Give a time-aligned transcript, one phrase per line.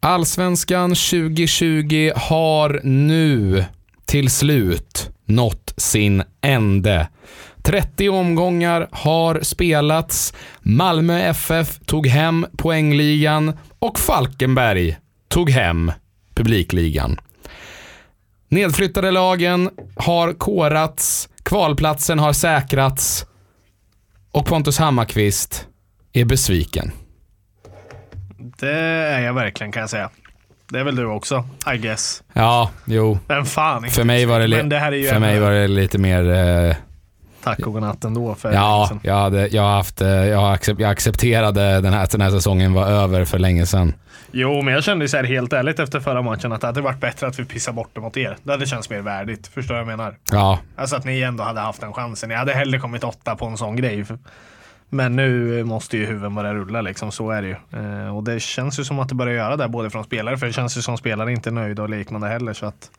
[0.00, 3.64] Allsvenskan 2020 har nu
[4.06, 7.08] till slut nått sin ände.
[7.62, 14.96] 30 omgångar har spelats, Malmö FF tog hem poängligan och Falkenberg
[15.28, 15.92] tog hem
[16.34, 17.20] publikligan.
[18.48, 23.26] Nedflyttade lagen har korats, kvalplatsen har säkrats
[24.32, 25.66] och Pontus Hammarkvist
[26.12, 26.92] är besviken.
[28.38, 30.10] Det är jag verkligen kan jag säga.
[30.70, 31.44] Det är väl du också,
[31.74, 32.22] I guess.
[32.32, 33.18] Ja, jo.
[33.28, 35.50] Vem fan För mig var det, li- Men det här är ju för mig var
[35.50, 36.30] det lite mer...
[36.68, 36.76] Eh,
[37.44, 38.34] Tack och godnatt ändå.
[38.34, 42.20] För ja, jag, hade, jag, haft, eh, jag, accept, jag accepterade den här, att den
[42.20, 43.94] här säsongen var över för länge sedan.
[44.32, 47.00] Jo, men jag kände så här helt ärligt efter förra matchen att det hade varit
[47.00, 48.36] bättre att vi pissar bort det mot er.
[48.42, 49.46] Det hade känts mer värdigt.
[49.46, 50.16] Förstår du vad jag menar?
[50.32, 52.30] Ja, Alltså att ni ändå hade haft den chansen.
[52.30, 54.04] Jag hade hellre kommit åtta på en sån grej.
[54.88, 57.56] Men nu måste ju huvuden börja rulla liksom, så är det ju.
[57.80, 60.46] Eh, och det känns ju som att det börjar göra det, både från spelare, för
[60.46, 62.52] det känns ju som spelare inte är nöjda och liknande heller.
[62.52, 62.90] Så att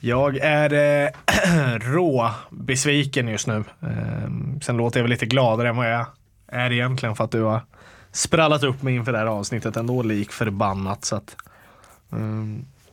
[0.00, 0.72] jag är
[1.04, 1.10] eh,
[1.80, 3.64] rå besviken just nu.
[3.82, 6.06] Eh, sen låter jag väl lite gladare än vad jag
[6.46, 7.60] är egentligen för att du har
[8.12, 11.04] sprallat upp mig inför det här avsnittet ändå lik förbannat.
[11.04, 11.36] Så att,
[12.12, 12.18] eh,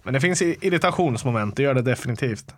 [0.04, 2.56] Men det finns irritationsmoment, det gör det definitivt.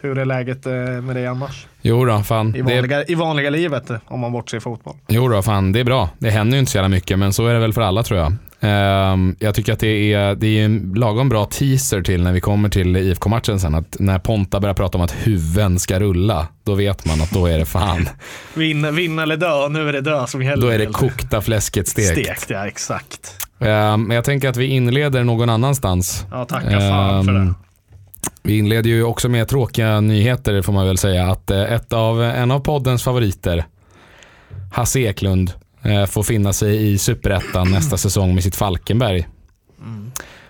[0.00, 1.66] Hur är läget eh, med dig annars?
[1.82, 2.48] jo då, fan.
[2.56, 4.94] I Det, vanliga, I vanliga livet, eh, om man bortser fotboll.
[5.08, 5.72] jo då, fan.
[5.72, 6.08] Det är bra.
[6.18, 8.20] Det händer ju inte så jävla mycket, men så är det väl för alla tror
[8.20, 8.32] jag.
[8.60, 12.40] Ehm, jag tycker att det är, det är en lagom bra teaser till när vi
[12.40, 13.74] kommer till IFK-matchen sen.
[13.74, 17.46] Att när Ponta börjar prata om att huvuden ska rulla, då vet man att då
[17.46, 18.08] är det fan.
[18.54, 20.62] Vinna, vinna eller dö, nu är det dö som gäller.
[20.62, 22.08] Då är det kokta fläsket stekt.
[22.08, 23.36] Stekt, ja exakt.
[23.60, 26.26] Ehm, Men jag tänker att vi inleder någon annanstans.
[26.30, 27.54] Ja, tacka fan för det.
[28.42, 31.26] Vi inleder ju också med tråkiga nyheter får man väl säga.
[31.26, 33.64] Att eh, ett av, en av poddens favoriter,
[34.72, 39.26] Hasse Eklund, eh, får finna sig i superettan nästa säsong med sitt Falkenberg.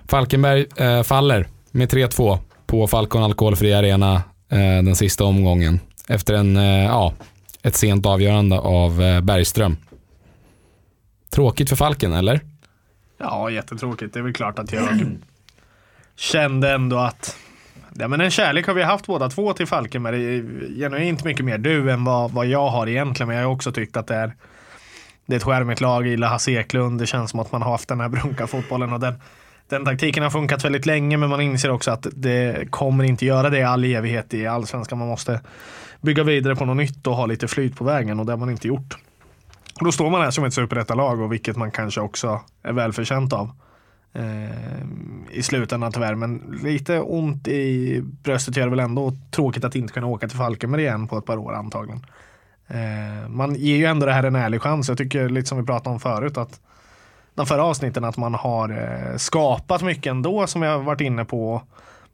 [0.08, 4.14] Falkenberg eh, faller med 3-2 på Falcon Alkoholfri Arena
[4.48, 5.81] eh, den sista omgången.
[6.09, 7.15] Efter en, eh, ja,
[7.62, 9.77] ett sent avgörande av eh, Bergström.
[11.31, 12.41] Tråkigt för Falken, eller?
[13.19, 14.15] Ja, jättetråkigt.
[14.15, 15.06] Det är väl klart att jag
[16.16, 17.37] kände ändå att
[17.99, 20.43] Ja, men en kärlek har vi haft båda två till Falkenberg.
[20.78, 23.28] Genuint mycket mer du än vad, vad jag har egentligen.
[23.28, 24.32] Men jag har också tyckt att det är,
[25.27, 26.03] det är ett skärmigt lag.
[26.03, 27.00] Jag gillar Hasse Eklund.
[27.00, 28.93] Det känns som att man har haft den här brunka-fotbollen.
[28.93, 29.15] Och den,
[29.69, 31.16] den taktiken har funkat väldigt länge.
[31.16, 34.99] Men man inser också att det kommer inte göra det i all evighet i allsvenskan.
[34.99, 35.41] Man måste
[36.00, 38.21] bygga vidare på något nytt och ha lite flyt på vägen.
[38.21, 38.97] Och det har man inte gjort.
[39.81, 43.33] Och då står man här som ett superettalag och vilket man kanske också är välförtjänt
[43.33, 43.50] av.
[44.14, 44.86] Eh,
[45.30, 49.12] I slutändan tyvärr, men lite ont i bröstet gör det väl ändå.
[49.30, 52.06] Tråkigt att inte kunna åka till Falkenberg igen på ett par år antagligen.
[52.69, 54.88] Eh, man ger ju ändå det här en ärlig chans.
[54.88, 56.60] Jag tycker lite som vi pratade om förut att
[57.34, 61.62] de förra avsnitten att man har eh, skapat mycket ändå som jag varit inne på.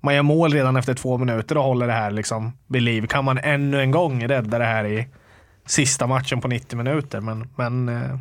[0.01, 3.07] Man gör mål redan efter två minuter och håller det här liksom vid liv.
[3.07, 5.09] Kan man ännu en gång rädda det här i
[5.67, 7.21] sista matchen på 90 minuter.
[7.21, 8.19] Men, men eh,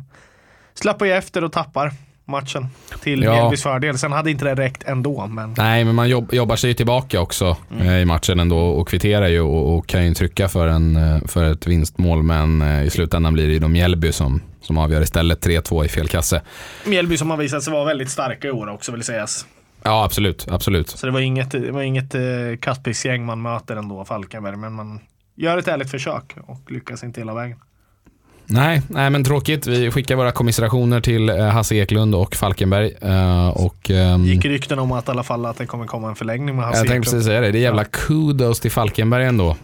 [0.74, 1.92] slappar ju efter och tappar
[2.30, 2.66] matchen
[3.02, 3.32] till Ja.
[3.32, 3.98] Mjällbys fördel.
[3.98, 5.26] Sen hade inte det räckt ändå.
[5.26, 9.28] Men Nej, men man jobb, jobbar sig tillbaka också eh, i matchen ändå och kvitterar
[9.28, 12.22] ju och, och kan ju trycka för, en, eh, för ett vinstmål.
[12.22, 15.46] Men eh, i slutändan blir det ju de Mjällby som, som avgör istället.
[15.46, 16.42] 3-2 i fel kasse.
[16.86, 19.46] Mjällby som har visat sig vara väldigt starka i år också vill sägas.
[19.82, 20.46] Ja, absolut.
[20.50, 20.88] absolut.
[20.88, 22.20] Så det var inget, det var inget eh,
[22.60, 24.56] kattpissgäng man möter ändå, Falkenberg.
[24.56, 25.00] Men man
[25.36, 27.58] gör ett ärligt försök och lyckas inte hela vägen.
[28.50, 29.66] Nej, nej, men tråkigt.
[29.66, 32.92] Vi skickar våra kommiserationer till eh, Hasse Eklund och Falkenberg.
[33.00, 36.14] eh, Och, ehm, Gick rykten om att i alla fall att det kommer komma en
[36.16, 37.50] förlängning med Hasse jag tänkte precis säga det.
[37.52, 39.56] Det är jävla kudos till Falkenberg ändå.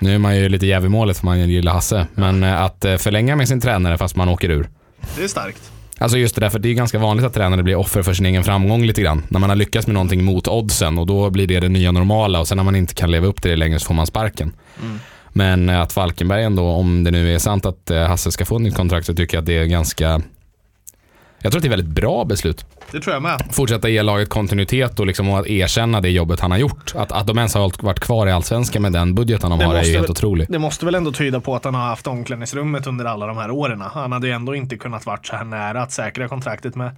[0.00, 2.06] Nu är man ju lite jäv i målet för man gillar Hasse.
[2.14, 4.68] Men eh, att förlänga med sin tränare fast man åker ur.
[5.16, 5.70] Det är starkt.
[5.98, 8.26] Alltså just det där, för det är ganska vanligt att tränare blir offer för sin
[8.26, 9.22] egen framgång lite grann.
[9.28, 12.40] När man har lyckats med någonting mot oddsen och då blir det det nya normala
[12.40, 14.52] och sen när man inte kan leva upp till det längre så får man sparken.
[15.36, 18.56] Men eh, att Falkenberg ändå, om det nu är sant att eh, Hasse ska få
[18.56, 20.20] ett nytt kontrakt så tycker jag att det är ganska
[21.38, 22.66] jag tror att det är väldigt bra beslut.
[22.92, 23.48] Det tror jag med.
[23.50, 26.92] Fortsätta ge laget kontinuitet och liksom att erkänna det jobbet han har gjort.
[26.96, 29.74] Att, att de ens har varit kvar i Allsvenskan med den budgeten de Det har
[29.74, 30.48] är ju helt otroligt.
[30.52, 33.50] Det måste väl ändå tyda på att han har haft omklädningsrummet under alla de här
[33.50, 33.80] åren.
[33.80, 36.96] Han hade ju ändå inte kunnat varit så här nära att säkra kontraktet med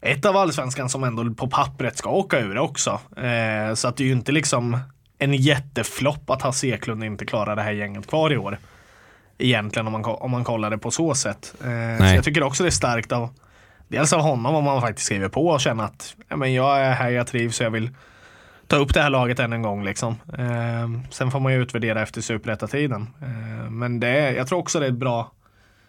[0.00, 3.00] ett av allsvenskan som ändå på pappret ska åka ur också.
[3.16, 4.78] Eh, så att det är ju inte liksom
[5.18, 8.58] en jätteflopp att Hasse Eklund inte klarar det här gänget kvar i år.
[9.38, 11.54] Egentligen om man, om man kollar det på så sätt.
[11.60, 13.30] Eh, så jag tycker också det är starkt av
[13.88, 16.92] dels av honom om man faktiskt skriver på och känner att ja, men jag är
[16.92, 17.90] här, jag trivs och jag vill
[18.66, 19.84] ta upp det här laget än en gång.
[19.84, 20.16] Liksom.
[20.38, 23.08] Eh, sen får man ju utvärdera efter superettatiden.
[23.22, 25.30] Eh, men det är, jag tror också det är bra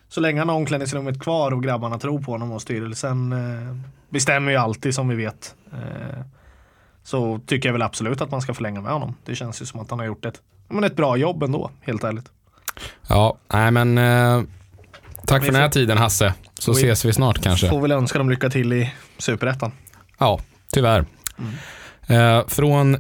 [0.10, 3.76] så länge han har omklädningsrummet kvar och grabbarna tror på honom och styrelsen eh,
[4.10, 5.56] bestämmer ju alltid som vi vet.
[5.74, 6.20] Eh,
[7.06, 9.16] så tycker jag väl absolut att man ska förlänga med honom.
[9.26, 12.04] Det känns ju som att han har gjort ett, men ett bra jobb ändå, helt
[12.04, 12.26] ärligt.
[13.10, 14.42] Ja, nej men eh,
[15.28, 16.34] tack Vi för den här tiden Hasse.
[16.60, 17.70] Så Vi- ses vi snart kanske.
[17.70, 19.72] Får väl önska dem lycka till i Superettan.
[20.18, 20.40] Ja,
[20.74, 21.06] tyvärr.
[22.08, 22.40] Mm.
[22.40, 22.96] Eh, från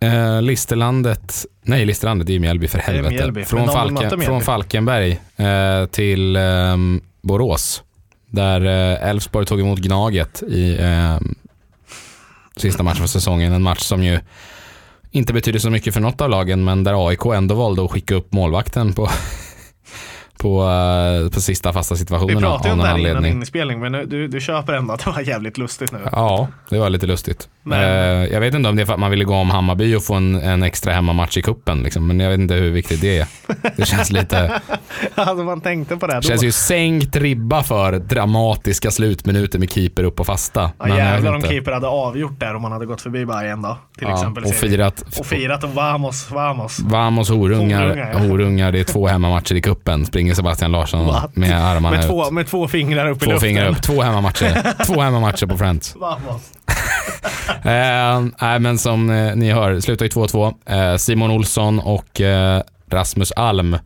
[0.00, 3.14] eh, Listerlandet, nej Listerlandet det är ju Mjällby för helvete.
[3.14, 6.42] Mjällby, från, Falken, från Falkenberg eh, till eh,
[7.22, 7.82] Borås.
[8.30, 10.76] Där eh, Elfsborg tog emot Gnaget i
[12.56, 13.52] sista matchen för säsongen.
[13.52, 14.20] En match som ju
[15.10, 18.14] inte betyder så mycket för något av lagen men där AIK ändå valde att skicka
[18.14, 19.08] upp målvakten på,
[20.38, 20.62] på,
[21.24, 24.28] eh, på sista fasta Vi situationen av pratade om det här innan inspelning men du,
[24.28, 25.98] du köper ändå att det var jävligt lustigt nu.
[26.12, 27.48] Ja, det var lite lustigt.
[27.62, 29.94] Men- Eh, jag vet inte om det är för att man ville gå om Hammarby
[29.94, 32.06] och få en, en extra hemmamatch i kuppen liksom.
[32.06, 33.26] men jag vet inte hur viktigt det är.
[33.76, 34.60] Det känns lite,
[35.14, 36.22] alltså man tänkte på det det då.
[36.28, 40.60] känns ju sänkt ribba för dramatiska slutminuter med keeper upp och fasta.
[40.78, 43.78] Ja, Men jävlar om keeper hade avgjort där om man hade gått förbi Bayern då.
[43.98, 44.44] Till Ja, exempel.
[44.44, 46.80] och firat och firat och vamos, vamos.
[46.80, 48.18] Vamos horungar, Horungar, ja.
[48.18, 50.04] horungar, det är två hemmamatcher i kuppen.
[50.26, 51.36] Springer Sebastian Larsson What?
[51.36, 52.06] med armarna Med ut.
[52.10, 53.48] två, med två fingrar upp i Två luften.
[53.48, 54.84] fingrar upp, två hemmamatcher.
[54.86, 55.96] två hemmamatcher på Friends.
[57.64, 60.54] Eh, nej, men som eh, ni hör, slutar ju 2-2.
[60.92, 63.76] Eh, Simon Olsson och eh, Rasmus Alm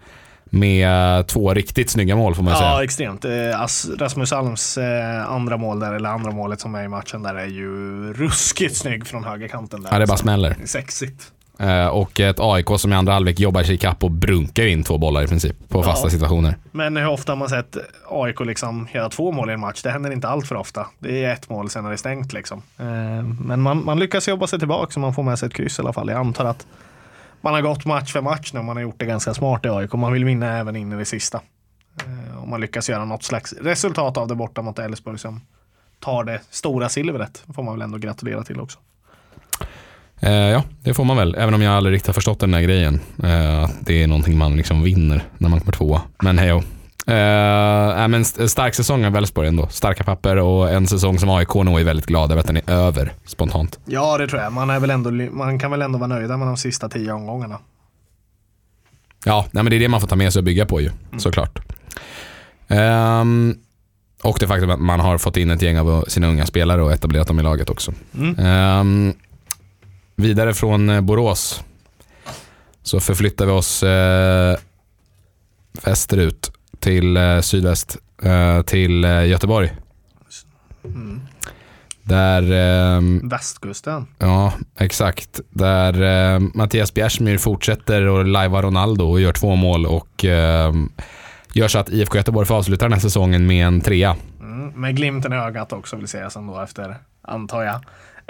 [0.50, 2.84] med två riktigt snygga mål får man Ja, säga.
[2.84, 3.24] extremt.
[3.24, 3.30] Eh,
[3.62, 7.34] As- Rasmus Alms eh, andra mål där, eller andra målet som är i matchen där
[7.34, 7.68] är ju
[8.12, 9.82] ruskigt snygg från högerkanten.
[9.82, 9.88] Där.
[9.92, 10.56] Ja, det bara Så, smäller.
[10.64, 11.22] Sexigt.
[11.60, 14.98] Eh, och ett AIK som i andra halvlek jobbar sig ikapp och brunkar in två
[14.98, 16.10] bollar i princip på fasta Ja.
[16.10, 16.56] situationer.
[16.72, 17.76] Men hur ofta har man sett
[18.10, 19.82] AIK liksom göra två mål i en match?
[19.82, 20.86] Det händer inte allt för ofta.
[20.98, 22.62] Det är ett mål, sen är det stängt liksom.
[22.78, 22.84] Eh,
[23.44, 25.82] Men man, man lyckas jobba sig tillbaka så man får med sig ett kryss i
[25.82, 26.08] alla fall.
[26.08, 26.66] Jag antar att
[27.40, 28.62] man har gått match för match nu.
[28.62, 29.92] Man har gjort det ganska smart i AIK.
[29.92, 31.40] Man vill vinna även in i det sista.
[32.06, 35.40] Eh, Och man lyckas göra något slags resultat av det borta mot Elfsborg som
[35.98, 37.44] tar det stora silvret.
[37.54, 38.78] får man väl ändå gratulera till också.
[40.20, 41.34] Eh, ja, det får man väl.
[41.38, 43.00] Även om jag aldrig riktigt har förstått den här grejen.
[43.22, 46.02] Eh, att det är någonting man liksom vinner när man kommer tvåa.
[46.22, 49.66] Men hej uh, men st- stark säsong av Elfsborg ändå.
[49.66, 52.70] Starka papper och en säsong som AIK nog är väldigt glad över att den är
[52.70, 53.78] över spontant.
[53.84, 54.52] Ja, det tror jag.
[54.52, 57.58] Man, är väl ändå, man kan väl ändå vara nöjda med de sista tio omgångarna.
[59.24, 60.90] Ja, nej, men det är det man får ta med sig och bygga på ju,
[61.18, 61.58] såklart.
[62.68, 63.54] Ehm,
[64.22, 66.92] och det faktum att man har fått in ett gäng av sina unga spelare och
[66.92, 67.92] etablerat dem i laget också.
[68.18, 68.38] Mm.
[68.38, 69.12] Ehm,
[70.20, 71.64] vidare från eh, Borås
[72.82, 74.56] så förflyttar vi oss eh,
[75.84, 79.72] västerut till eh, sydväst eh, till eh, Göteborg.
[80.84, 81.20] Mm.
[82.02, 84.06] Där ehm, Västkusten.
[84.18, 85.40] Ja, exakt.
[85.50, 90.74] Där eh, Mattias Bjärsmyr fortsätter att lajva Ronaldo och gör två mål och eh,
[91.52, 94.16] gör så att IFK Göteborg får avsluta den här säsongen med en trea.
[94.40, 97.80] Mm, med glimten i ögat också vill sägas ändå efter, antar jag.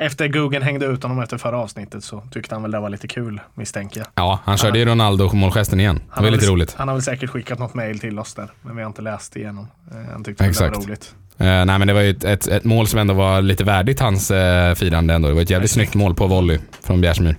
[0.03, 3.09] Efter Guggen hängde ut honom efter förra avsnittet så tyckte han väl det var lite
[3.09, 4.07] kul misstänker jag.
[4.15, 6.01] Ja, han körde ju Ronaldo-målgesten igen.
[6.17, 6.75] Det var lite väl, roligt.
[6.79, 9.37] Han har väl säkert skickat något mail till oss där, men vi har inte läst
[9.37, 9.69] igenom.
[9.91, 10.87] Eh, Han tyckte väl det var Exakt.
[10.89, 11.15] roligt.
[11.39, 14.01] Eh, nej men det var ju ett, ett, ett mål som ändå var lite värdigt
[14.01, 15.29] hans eh, firande ändå.
[15.29, 17.37] Det var ett jävligt snyggt mål på volley från Bjärsmyr.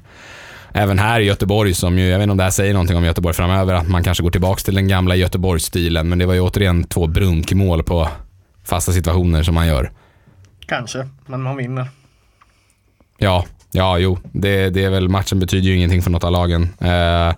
[0.73, 3.03] Även här i Göteborg som ju, jag vet inte om det här säger någonting om
[3.05, 6.09] Göteborg framöver, att man kanske går tillbaka till den gamla Göteborgsstilen.
[6.09, 8.07] Men det var ju återigen två brunkmål på
[8.63, 9.91] fasta situationer som man gör.
[10.65, 11.87] Kanske, men man vinner.
[13.21, 14.17] Ja, ja jo.
[14.31, 16.69] Det, det är väl, matchen betyder ju ingenting för något av lagen.
[16.79, 17.33] Eh,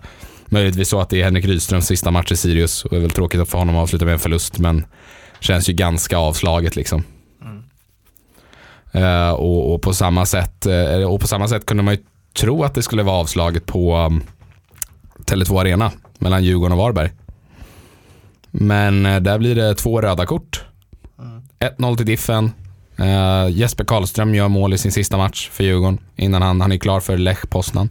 [0.46, 3.10] möjligtvis så att det är Henrik Rydströms sista match i Sirius och det är väl
[3.10, 4.86] tråkigt att för honom att avsluta med en förlust men
[5.40, 7.04] känns ju ganska avslaget liksom.
[8.92, 12.00] Eh, och, och, på samma sätt, eh, och på samma sätt kunde man ju
[12.32, 14.22] tro att det skulle vara avslaget på um,
[15.24, 17.10] Tele2 Arena mellan Djurgården och Varberg.
[18.50, 20.64] Men eh, där blir det två röda kort.
[21.58, 22.50] 1-0 till Diffen.
[22.98, 26.76] Eh, Jesper Karlström gör mål i sin sista match för Djurgården innan han, han är
[26.76, 27.88] klar för Lech Poznan.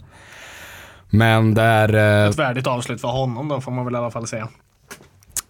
[1.10, 1.94] Men där,
[2.24, 4.48] eh, Ett värdigt avslut för honom då får man väl i alla fall säga.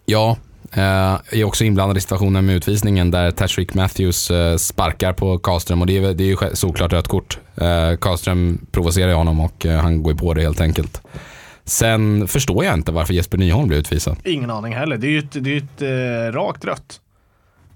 [0.06, 0.36] ja,
[0.72, 5.80] eh, är också inblandad i situationen med utvisningen där Tashreeq Matthews eh, sparkar på Karlström
[5.80, 7.38] och det är, det är ju såklart rött kort.
[7.56, 11.02] Eh, Karlström provocerar ju honom och han går ju på det helt enkelt.
[11.64, 14.16] Sen förstår jag inte varför Jesper Nyholm blev utvisad.
[14.24, 14.96] Ingen aning heller.
[14.96, 17.00] Det är ju ett, det är ett rakt rött.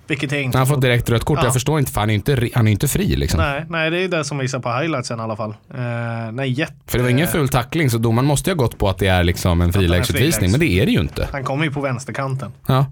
[0.09, 1.39] Vilket jag inte Han har fått direkt rött kort.
[1.39, 1.45] Ja.
[1.45, 3.41] Jag förstår inte för han är ju inte, han är inte fri liksom.
[3.41, 5.51] Nej, nej, det är det som visar på highlightsen i alla fall.
[5.75, 6.73] Eh, nej, jätte...
[6.87, 9.07] För det var ingen ful tackling så domaren måste ju ha gått på att det
[9.07, 10.33] är liksom en frilägesutvisning.
[10.33, 10.53] friläges.
[10.53, 11.29] Men det är det ju inte.
[11.33, 12.53] Han kommer ju på vänsterkanten.
[12.67, 12.87] Ja.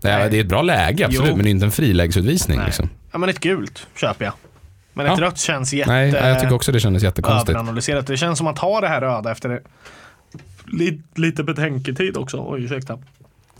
[0.00, 0.30] Det är, Nej.
[0.30, 1.36] det är ett bra läge absolut Jo.
[1.36, 2.56] men det är inte en frilägesutvisning.
[2.56, 2.66] Nej.
[2.66, 2.88] Liksom.
[3.12, 4.34] Ja, men ett gult köper jag.
[4.92, 5.24] Men ett Ja.
[5.24, 5.90] rött känns jätte...
[5.92, 7.48] Nej, jag tycker också det kändes jättekonstigt.
[7.50, 8.06] överanalyserat.
[8.06, 9.60] Det känns som att ha det här röda efter
[10.66, 12.44] lite, lite betänketid också.
[12.48, 12.98] Oj, ursäkta.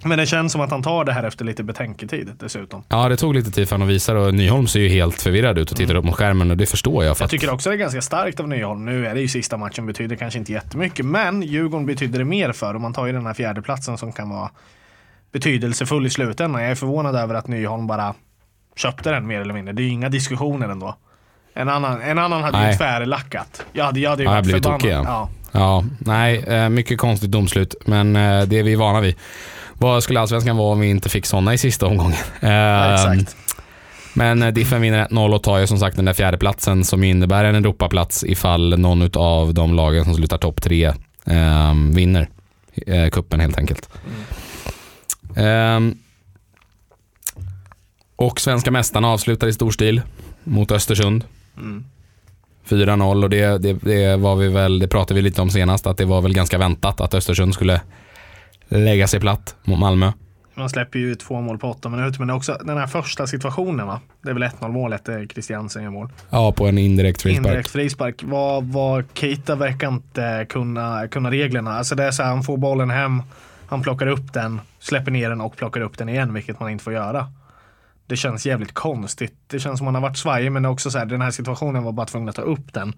[0.04, 2.82] Men det känns som att han tar det här efter lite betänketid dessutom.
[2.88, 5.22] Ja, det tog lite tid för honom att visa det och Nyholm ser ju helt
[5.22, 7.16] förvirrad ut och tittar upp mot skärmen och det förstår jag.
[7.16, 8.84] För Jag tycker också det är ganska starkt av Nyholm.
[8.84, 11.06] Nu är det ju sista matchen, betyder kanske inte jättemycket.
[11.06, 14.28] Men Djurgården betyder det mer för och man tar ju den här fjärdeplatsen som kan
[14.30, 14.50] vara
[15.32, 16.62] betydelsefull i slutändan.
[16.62, 18.14] Jag är förvånad över att Nyholm bara
[18.76, 19.72] köpte den mer eller mindre.
[19.72, 20.96] Det är ju inga diskussioner ändå.
[21.54, 22.76] En annan, en annan hade ju Nej.
[22.76, 23.66] tvärlackat.
[23.72, 25.04] Jag hade, jag hade ju varit förbannad.
[25.06, 25.28] Ja.
[25.52, 29.16] ja, nej, eh, mycket konstigt domslut, men eh, det är vi vana vid.
[29.82, 32.18] Vad skulle allsvenskan vara om vi inte fick sådana i sista omgången?
[32.40, 33.36] Ja, Eh, exakt.
[34.14, 37.44] Men eh, Diffen vinner 1-0 och tar ju som sagt den där fjärdeplatsen som innebär
[37.44, 40.84] en Europaplats ifall någon av de lagen som slutar topp tre
[41.26, 42.28] eh, vinner
[42.86, 43.88] eh, kuppen helt enkelt.
[45.36, 45.98] Ehm,
[48.16, 50.02] och svenska mästarna avslutar i stor stil
[50.44, 51.24] mot Östersund.
[51.56, 51.84] Mm.
[52.68, 55.96] 4-0 och det, det, det var vi väl, det pratade vi lite om senast, att
[55.96, 57.80] det var väl ganska väntat att Östersund skulle
[58.68, 60.12] lägga sig platt mot Malmö.
[60.54, 62.20] Man släpper ju två mål på åtta minuter.
[62.20, 64.00] Men också den här första situationen va.
[64.22, 66.08] Det är väl 1-0 målet, det är Christiansen gör mål.
[66.30, 67.46] Ja, på en indirekt frispark.
[67.46, 68.22] Indirekt frispark.
[68.24, 71.72] Vad, vad Keita verkar inte kunna, kunna reglerna.
[71.72, 73.22] Alltså det är så här, han får bollen hem,
[73.66, 76.84] han plockar upp den, släpper ner den och plockar upp den igen, vilket man inte
[76.84, 77.32] får göra.
[78.06, 79.34] Det känns jävligt konstigt.
[79.46, 81.30] Det känns som man har varit svajig, men det är också så här, den här
[81.30, 82.92] situationen var bara tvungen att ta upp den.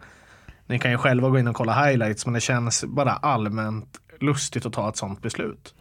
[0.66, 4.66] Ni kan ju själva gå in och kolla highlights, men det känns bara allmänt lustigt
[4.66, 5.74] att ta ett sånt beslut.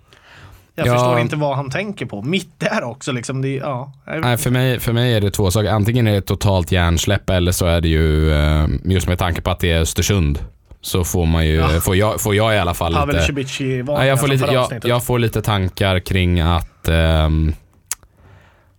[0.76, 0.94] Jag Ja.
[0.94, 2.22] förstår inte vad han tänker på.
[2.22, 3.42] Mitt där också liksom.
[3.42, 5.70] Det, ja, Nej, för mig, för mig är det två saker.
[5.70, 9.52] Antingen är det totalt hjärnsläpp eller så är det ju, eh, just med tanke på
[9.52, 10.40] att det är Östersund,
[10.82, 11.68] så får man ju, Ja.
[11.82, 13.84] får, jag, får jag i alla fall Pavel lite...
[13.98, 17.54] Nej, jag, får lite, jag, jag får lite tankar kring att ehm,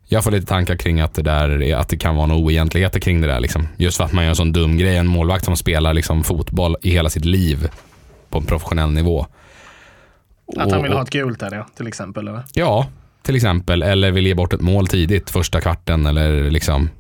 [0.09, 3.01] jag får lite tankar kring att det, där, är- att det kan vara några oegentligheter
[3.01, 3.41] kring det där.
[3.41, 3.69] Liksom.
[3.77, 4.97] Just för att man gör en sån dum grej.
[4.97, 7.69] En målvakt som spelar liksom, fotboll i hela sitt liv
[8.35, 9.27] på en professionell nivå.
[10.57, 12.29] Att han vill ha ett gult där ja, till exempel.
[12.29, 12.43] Eller?
[12.53, 12.87] Ja,
[13.23, 13.83] till exempel.
[13.83, 16.91] Eller vill ge bort ett mål tidigt, första kvarten eller liksom.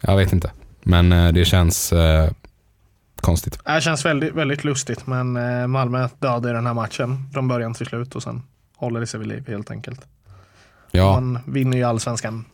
[0.00, 0.50] Jag vet inte.
[0.82, 2.30] Men eh, det känns eh,
[3.16, 3.58] konstigt.
[3.64, 7.86] Det känns väldigt, väldigt lustigt men eh, Malmö dödade den här matchen från början till
[7.86, 8.42] slut och sen
[8.76, 10.00] håller det sig vid liv helt enkelt.
[10.90, 12.44] Ja, Man vinner ju allsvenskan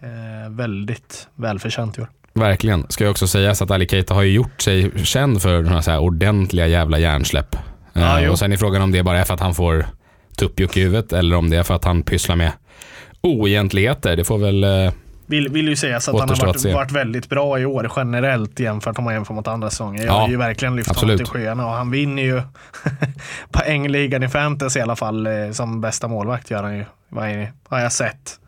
[0.00, 2.08] eh, väldigt välförtjänt i år.
[2.38, 2.86] Verkligen.
[2.88, 5.90] Ska jag också säga att Ali Keita har ju gjort sig känd för några så
[5.90, 7.56] här ordentliga jävla hjärnsläpp.
[7.92, 8.32] Ja, jo.
[8.32, 9.86] och sen är frågan om det bara är för att han får
[10.36, 12.52] tuppjuck i huvudet eller om det är för att han pysslar med
[13.20, 14.16] oegentligheter.
[14.16, 14.64] Det får väl...
[14.64, 14.92] Eh,
[15.30, 18.98] Vill, vill ju sägas att han har varit, varit väldigt bra i år generellt jämfört
[18.98, 20.06] om man jämför mot andra säsonger.
[20.06, 21.18] Jag Ja, har ju verkligen lyft honom absolut.
[21.18, 22.42] till skyarna och han vinner ju
[23.52, 26.84] poängligan i fantasy i alla fall eh, som bästa målvakt gör han ju.
[27.08, 27.24] Vad
[27.68, 28.38] har jag sett.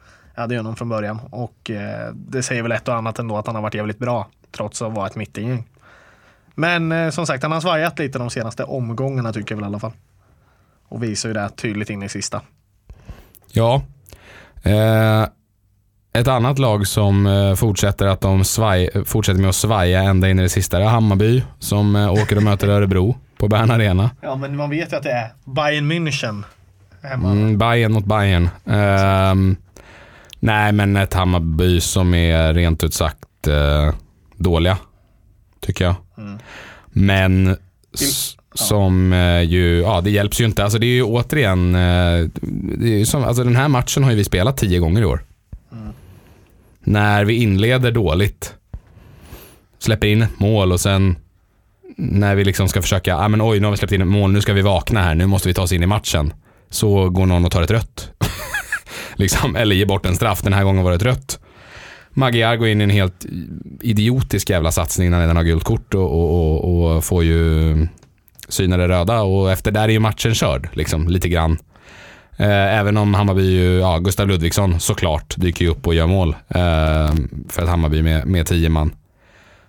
[0.41, 3.37] Jag hade ju honom från början och eh, det säger väl ett och annat ändå
[3.37, 5.65] att han har varit jävligt bra trots att vara ett mittingäng.
[6.55, 9.67] Men eh, som sagt, han har svajat lite de senaste omgångarna tycker jag väl i
[9.67, 9.93] alla fall.
[10.89, 12.41] Och visar ju det tydligt in i sista.
[13.53, 13.83] Ja.
[14.63, 15.23] Eh,
[16.13, 20.39] ett annat lag som eh, fortsätter, att de svaj, fortsätter med att svaja ända in
[20.39, 24.11] i det sista det är Hammarby som eh, åker och möter Örebro på Bern Arena.
[24.21, 26.43] Ja, men man vet ju att det är Bayern München.
[27.03, 28.49] Mm, Bayern mot Bayern.
[28.67, 29.57] Ehm,
[30.41, 33.95] nej, men ett Hammarby som är rent ut sagt eh,
[34.37, 34.79] dåliga,
[35.61, 35.95] tycker jag.
[36.19, 36.39] Mm.
[36.87, 37.57] Men
[37.95, 40.65] s- som eh, ju, ja det hjälps ju inte.
[40.65, 42.29] Alltså det är ju återigen, eh,
[42.79, 45.05] det är ju som, alltså den här matchen har ju vi spelat tio gånger i
[45.05, 45.25] år.
[45.73, 45.93] Mm.
[46.81, 48.55] När vi inleder dåligt,
[49.79, 51.17] släpper in ett mål och sen
[51.97, 54.33] när vi liksom ska försöka, ah, men oj nu har vi släppt in ett mål,
[54.33, 56.33] nu ska vi vakna här, nu måste vi ta oss in i matchen.
[56.71, 58.11] Så går någon och tar ett rött
[59.21, 61.39] liksom, eller ge bort en straff, den här gången var det ett rött.
[62.11, 63.27] Magyar går in i en helt
[63.81, 67.87] idiotisk jävla satsning när han redan har gult kort och, och, och, och får ju
[68.49, 71.59] syna det röda och efter där är ju matchen körd, liksom, lite grann.
[72.37, 76.37] Eh, även om Hammarby, ju, ja, Gustav Ludvigsson såklart dyker ju upp och gör mål
[76.49, 77.15] eh,
[77.49, 78.95] för att Hammarby med, med tio man.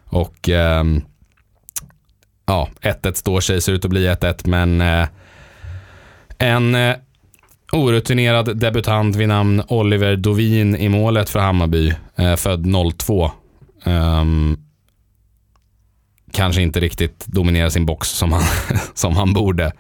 [0.06, 0.84] Och eh,
[2.46, 5.08] ja, 1-1 står sig, ser ut att bli 1-1, men eh,
[6.38, 6.96] en eh,
[7.72, 12.66] orutinerad debutant vid namn Oliver Dovin i målet för Hammarby, eh, född
[12.98, 13.32] 02.
[13.86, 14.58] Ehm,
[16.34, 18.44] kanske inte riktigt dominerar sin box som han,
[18.94, 19.72] som han borde.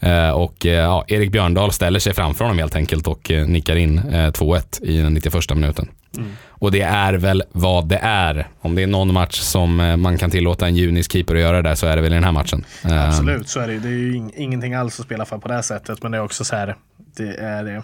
[0.00, 3.76] Eh, och eh, ja, Erik Björndal ställer sig framför honom helt enkelt och eh, nickar
[3.76, 5.88] in eh, 2-1 i den 91 minuten.
[6.16, 6.30] Mm.
[6.48, 8.48] Och det är väl vad det är.
[8.60, 11.62] Om det är någon match som eh, man kan tillåta en Junis keeper att göra
[11.62, 12.64] där så är det väl i den här matchen.
[12.84, 13.80] Eh, Absolut, så är det ju.
[13.80, 16.02] Det är ju ing- ingenting alls att spela för på det här sättet.
[16.02, 16.76] Men det är också så här.
[17.16, 17.82] Det är det.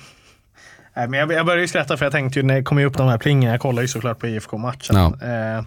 [0.95, 2.97] Nej, men jag, jag började ju skratta för jag tänkte ju när det kom upp
[2.97, 3.51] de här plingen.
[3.51, 4.97] Jag kollar ju såklart på IFK-matchen.
[4.97, 5.07] Ja.
[5.07, 5.65] Eh,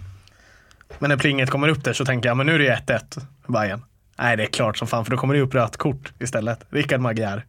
[0.98, 3.82] men när plinget kommer upp där så tänker jag, men nu är det 1-1 Bayern.
[4.18, 6.58] Nej, det är klart som fan för då kommer det upp rött kort istället.
[6.70, 7.44] Rickard Magyar.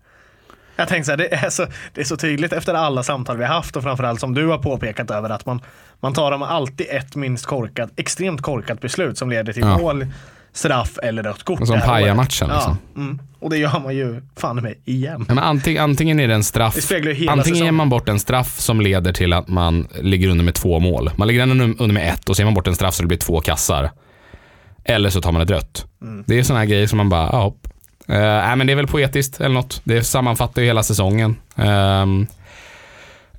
[0.76, 3.44] Jag tänkte så här, det är så, det är så tydligt efter alla samtal vi
[3.46, 5.62] har haft och framförallt som du har påpekat över att man,
[6.00, 9.78] man tar dem alltid ett minst korkat, extremt korkat beslut som leder till Ja.
[9.78, 10.08] mål,
[10.56, 11.68] straff eller rött kort.
[11.68, 12.78] Som pajar matchen, liksom.
[12.94, 13.20] Ja, mm.
[13.40, 15.26] Och det gör man ju fan med igen.
[15.28, 18.60] Ja, Men antingen, antingen är det en straff, Det antingen ger man bort en straff
[18.60, 21.12] som leder till att man ligger under med två mål.
[21.16, 23.18] Man ligger under, med ett och så ger man bort en straff så det blir
[23.18, 23.92] två kassar.
[24.84, 25.86] Eller så tar man ett rött.
[26.02, 26.24] Mm.
[26.28, 27.54] Det är sådana här grejer som man bara, ja.
[28.10, 29.82] Uh, nej, men det är väl poetiskt eller något.
[29.84, 31.36] Det sammanfattar ju hela säsongen.
[31.56, 32.28] Ehm,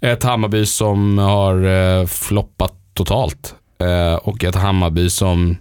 [0.01, 3.55] ett Hammarby som har uh, floppat totalt.
[3.79, 5.57] Eh, och ett Hammarby som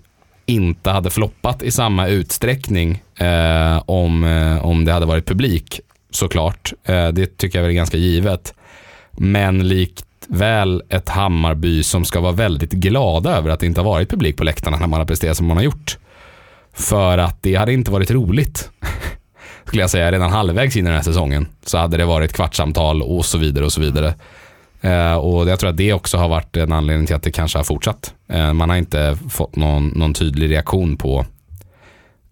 [0.45, 5.79] inte hade floppat i samma utsträckning eh, om, eh, om det hade varit publik
[6.11, 6.73] såklart.
[6.83, 8.53] Eh, det tycker jag väl är ganska givet.
[9.11, 13.85] Men likt väl ett Hammarby som ska vara väldigt glada över att det inte har
[13.85, 15.97] varit publik på läktarna när man har presterat som man har gjort.
[16.73, 18.69] För att det hade inte varit roligt.
[19.65, 21.47] Skulle jag säga redan halvvägs in i den här säsongen.
[21.65, 24.13] Så hade det varit kvartssamtal och så vidare och så vidare.
[24.85, 27.59] Eh, och jag tror att det också har varit en anledning till att det kanske
[27.59, 28.13] har fortsatt.
[28.27, 31.25] Eh, man har inte fått någon, någon tydlig reaktion på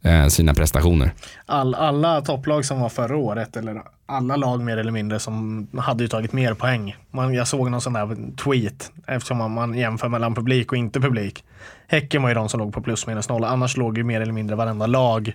[0.03, 1.13] eh, sina prestationer.
[1.45, 6.03] All, alla topplag som var förra året, eller alla lag mer eller mindre, som hade
[6.03, 6.95] ju tagit mer poäng.
[7.11, 10.99] Man, jag såg någon sån där tweet, eftersom man, man jämför mellan publik och inte
[10.99, 11.43] publik.
[11.87, 14.33] Häcken var ju de som låg på plus minus noll, annars låg ju mer eller
[14.33, 15.33] mindre varenda lag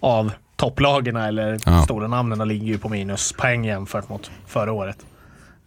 [0.00, 1.82] av topplagen eller Ja.
[1.82, 4.96] stora namnen ligger ju på minuspoäng jämfört mot förra året.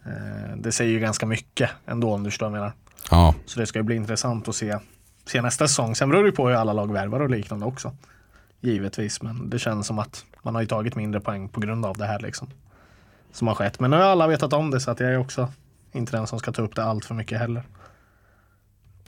[0.06, 2.72] Eh, det säger ju ganska mycket ändå om du förstår vad jag menar.
[3.10, 4.78] Ja, Så det ska ju bli intressant att se,
[5.26, 5.94] se nästa säsong.
[5.94, 7.96] Sen beror det ju på hur alla lag värvar och liknande också.
[8.60, 11.96] Givetvis, men det känns som att man har ju tagit mindre poäng på grund av
[11.96, 12.48] det här liksom.
[13.32, 13.80] Som har skett.
[13.80, 15.48] Men nu har alla vetat om det så att jag är också
[15.92, 17.62] inte den som ska ta upp det allt för mycket heller.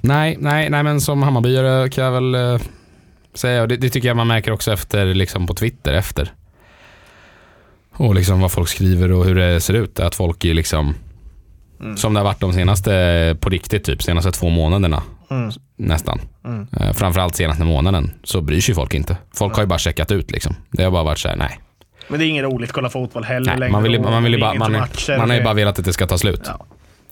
[0.01, 2.61] nej, nej, nej men som Hammarbyare kan jag väl eh,
[3.35, 6.33] säga, och det, det tycker jag man märker också efter, liksom på Twitter efter.
[8.03, 10.01] Och liksom vad folk skriver och hur det ser ut.
[10.01, 10.95] Att folk är liksom,
[11.81, 11.97] Mm.
[11.97, 15.51] som det har varit de senaste, på riktigt typ, senaste två månaderna Mm.
[15.77, 16.21] nästan.
[16.45, 16.67] Mm.
[16.81, 19.17] Eh, framförallt senaste månaden så bryr sig folk inte.
[19.35, 20.55] Folk har ju bara checkat ut liksom.
[20.71, 21.61] Det har bara varit så här, nej.
[22.09, 23.73] Men det är inget roligt att kolla fotboll heller nej längre.
[23.73, 26.07] man vill, man vill bara, man, matcher, man har ju bara velat att det ska
[26.07, 26.41] ta slut.
[26.45, 26.67] Ja.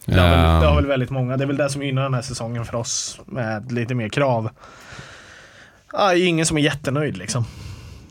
[0.04, 1.36] Det har, väl, det har Eh, väl väldigt många.
[1.36, 4.50] Det är väl det som gynnar den här säsongen för oss med lite mer krav.
[5.94, 7.44] Är ingen som är jättenöjd liksom.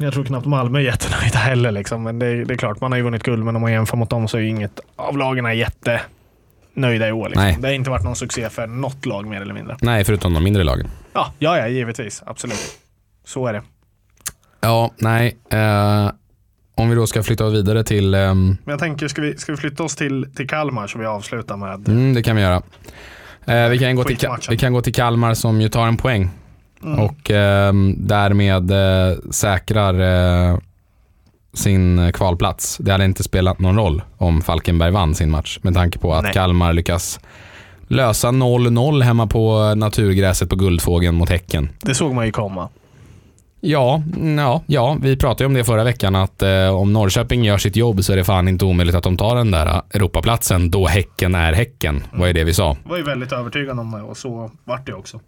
[0.01, 2.03] Jag tror knappt Malmö är jättenöjda heller liksom.
[2.03, 3.97] Men det är, det är klart, man har ju vunnit guld men om man jämför
[3.97, 7.29] mot dem så är ju inget av lagen är jättenöjda i år.
[7.29, 7.43] Liksom.
[7.43, 7.57] Nej.
[7.59, 9.77] Det har inte varit någon succé för något lag mer eller mindre.
[9.81, 10.87] nej, förutom de mindre lagen.
[11.13, 12.23] Ja, ja, ja givetvis.
[12.25, 12.79] Absolut.
[13.25, 13.61] Så är det.
[14.61, 15.37] Ja, nej.
[15.49, 16.11] Eh,
[16.75, 19.51] om vi då ska flytta oss vidare till, ehm, Men jag tänker, ska vi, ska
[19.51, 22.61] vi flytta oss till, till Kalmar så vi avslutar med mm, det kan vi göra.
[23.45, 24.17] Eh, vi, kan gå till,
[24.49, 26.29] vi kan gå till Kalmar som ju tar en poäng
[26.83, 26.99] Mm.
[26.99, 30.57] och ehm, därmed eh, säkrar eh,
[31.53, 32.77] sin kvalplats.
[32.77, 36.23] Det hade inte spelat någon roll om Falkenberg vann sin match med tanke på att
[36.23, 36.33] Nej.
[36.33, 37.19] Kalmar lyckas
[37.87, 41.69] lösa 0-0 hemma på naturgräset på Guldfågeln mot Häcken.
[41.81, 42.69] Det såg man ju komma.
[43.61, 44.03] Ja,
[44.37, 47.75] ja, ja, vi pratade ju om det förra veckan att eh, om Norrköping gör sitt
[47.75, 50.87] jobb så är det fan inte omöjligt att de tar den där eh, Europaplatsen då
[50.87, 52.03] Häcken är Häcken.
[52.13, 52.77] Vad är det vi sa?
[52.83, 55.19] var ju väldigt övertygad om det och så vart det också.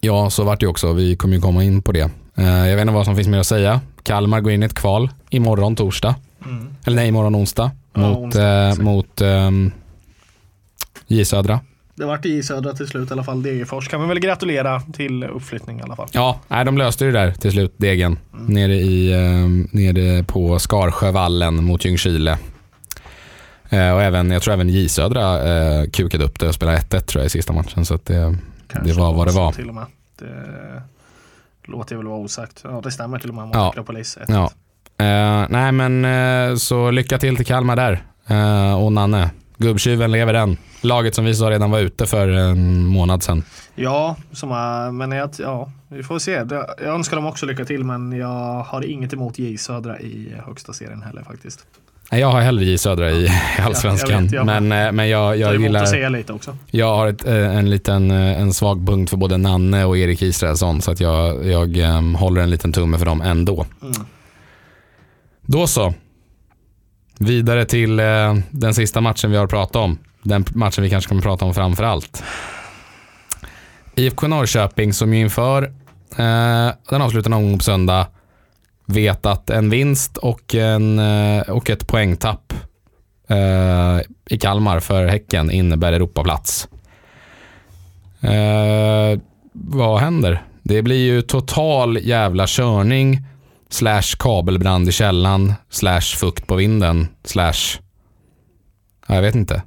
[0.00, 0.92] Ja, så vart det också.
[0.92, 2.10] Vi kommer ju komma in på det.
[2.34, 3.80] Eh, jag vet inte vad som finns mer att säga.
[4.02, 6.14] Kalmar går in i ett kval imorgon torsdag.
[6.44, 6.68] Mm.
[6.84, 7.70] Eller nej, imorgon onsdag.
[7.94, 9.72] Ja, mot onsdag, eh, mot ehm,
[11.06, 11.60] J Södra.
[11.94, 13.42] Det vart i Södra till slut i alla fall.
[13.42, 16.08] Degerfors kan vi väl gratulera till uppflyttning i alla fall.
[16.12, 18.18] Ja, nej, de löste det där till slut, Degen.
[18.46, 22.38] Nere, i, ehm, nere på Skarsjövallen mot Ljungskile.
[23.68, 27.00] Eh, och även, jag tror även J Södra eh, kukade upp det och spelade 1-1
[27.00, 27.84] tror jag i sista matchen.
[27.84, 28.36] Så att det,
[28.68, 29.52] Kanske det var vad det var.
[29.52, 29.86] Till och med.
[30.18, 30.82] Det
[31.64, 32.60] låter väl vara osagt.
[32.64, 33.68] Ja, det stämmer till och med mot Ja.
[33.70, 34.18] Akropolis.
[34.28, 34.50] Ja.
[35.04, 38.02] Eh, nej men eh, så lycka till till Kalmar där.
[38.26, 40.56] Eh, och Nanne, gubbtjuven lever än.
[40.80, 43.44] Laget som vi sa redan var ute för en månad sedan.
[43.74, 46.30] Ja, som är, men jag, ja, vi får se.
[46.30, 50.72] Jag önskar dem också lycka till men jag har inget emot J Södra i högsta
[50.72, 51.66] serien heller faktiskt.
[52.12, 53.28] Nej, Jag har hellre J Södra i
[53.62, 54.10] Allsvenskan.
[54.10, 56.56] jag vet, jag men eh, men jag, Jag emot gillar, säga lite också.
[56.70, 60.22] jag har ett, eh, en liten eh, en svag punkt för både Nanne och Erik
[60.22, 60.82] Israelsson.
[60.82, 63.66] Så att jag, jag eh, håller en liten tumme för dem ändå.
[63.82, 63.94] Mm.
[65.42, 65.94] Då så.
[67.18, 67.96] Vidare till
[68.50, 69.98] den sista matchen vi har pratat om.
[70.22, 72.22] Den matchen vi kanske kommer prata om framför allt.
[73.94, 75.62] IFK Norrköping som ju inför
[76.16, 78.06] eh, den avslutande omgången på söndag
[78.88, 82.52] vet att en vinst och, en, eh, och ett poängtapp
[83.28, 86.68] eh, i Kalmar för Häcken innebär Europaplats.
[88.20, 89.20] Eh,
[89.52, 90.42] vad händer?
[90.62, 93.22] Det blir ju total jävla körning
[93.68, 97.80] slash kabelbrand i källan, slash fukt på vinden, slash...
[99.06, 99.62] Jag vet inte.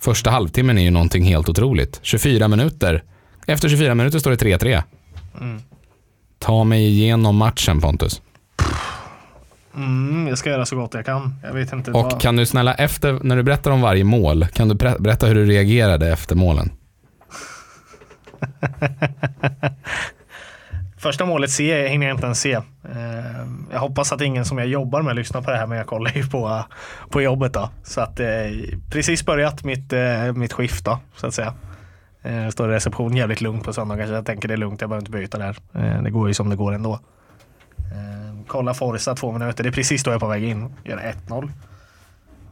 [0.00, 2.00] Första halvtimmen är ju någonting helt otroligt.
[2.02, 3.04] 24 minuter.
[3.46, 4.82] Efter 24 minuter står det 3-3.
[5.40, 5.62] Mm.
[6.44, 8.22] Ta mig igenom matchen Pontus.
[9.74, 11.34] Mm, jag ska göra så gott jag kan.
[11.42, 11.90] Jag vet inte.
[11.90, 12.20] Och vad...
[12.20, 15.34] kan du snälla, efter, när du berättar om varje mål, kan du ber- berätta hur
[15.34, 16.70] du reagerade efter målen?
[20.98, 22.52] Första målet se, hinner jag inte ens se.
[22.52, 22.62] Eh,
[23.72, 26.12] jag hoppas att ingen som jag jobbar med lyssnar på det här men jag kollar
[26.12, 26.64] ju på,
[27.10, 27.70] på jobbet då.
[27.82, 28.26] Så att eh,
[28.90, 31.54] precis börjat mitt, eh, mitt skift då så att säga.
[32.22, 34.90] Eh, står i reception jävligt lugnt på söndagar så jag tänker det är lugnt, jag
[34.90, 35.56] behöver inte byta där.
[35.74, 36.92] Eh, det går ju som det går ändå.
[37.76, 40.74] Eh, kolla Forza två minuter, det är precis då jag är på väg in.
[40.84, 41.50] Gör 1-0.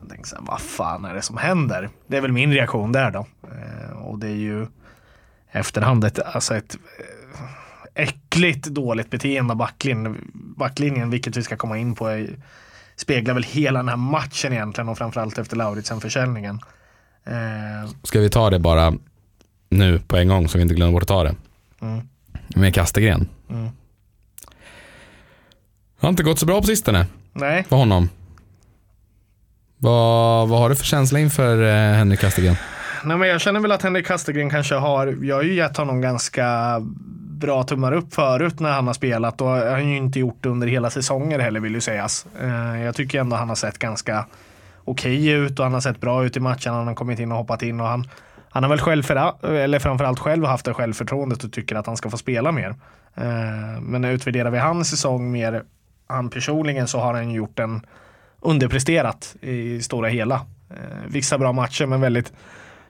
[0.00, 1.88] Jag tänker så här, vad fan är det som händer?
[2.06, 3.26] Det är väl min reaktion där då.
[4.02, 4.66] Och det är ju
[5.50, 6.76] efterhand ett, alltså ett
[7.94, 12.28] äckligt dåligt beteende av backlinjen, backlinjen, vilket vi ska komma in på, är,
[12.96, 16.60] speglar väl hela den här matchen egentligen och framförallt efter Lauritsen-försäljningen.
[18.02, 18.92] Ska vi ta det bara
[19.68, 21.34] nu på en gång så vi inte glömmer bort att ta det?
[21.80, 22.08] mm,
[22.48, 23.28] Med Kastegren.
[23.50, 23.68] mm.
[26.00, 28.08] Det har inte gått så bra på sistone Nej, för honom.
[29.78, 32.56] Vad, vad har du för känsla inför eh, Henrik Kastegren?
[33.04, 36.00] Nej, men jag känner väl att Henrik Kastegren kanske har, jag har ju gett honom
[36.00, 36.76] ganska
[37.38, 40.48] bra tummar upp förut när han har spelat och han har ju inte gjort det
[40.48, 42.26] under hela säsonger heller vill ju sägas.
[42.42, 44.26] Eh, Jag tycker ändå han har sett ganska
[44.84, 46.74] okej ut och han har sett bra ut i matchen.
[46.74, 48.08] Han har kommit in och hoppat in och han,
[48.50, 49.10] han har väl själv,
[49.42, 52.74] eller framförallt själv haft det självförtroendet och tycker att han ska få spela mer.
[53.14, 55.62] Eh, men utvärderar vi hans säsong mer,
[56.06, 57.86] han personligen så har han gjort en
[58.40, 60.34] underpresterat i stora hela.
[60.70, 60.76] Eh,
[61.08, 62.32] vissa bra matcher men väldigt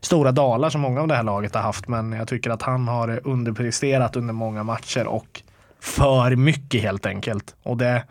[0.00, 1.88] stora dalar som många av det här laget har haft.
[1.88, 5.42] Men jag tycker att han har underpresterat under många matcher och
[5.80, 7.56] för mycket helt enkelt.
[7.62, 8.04] Och det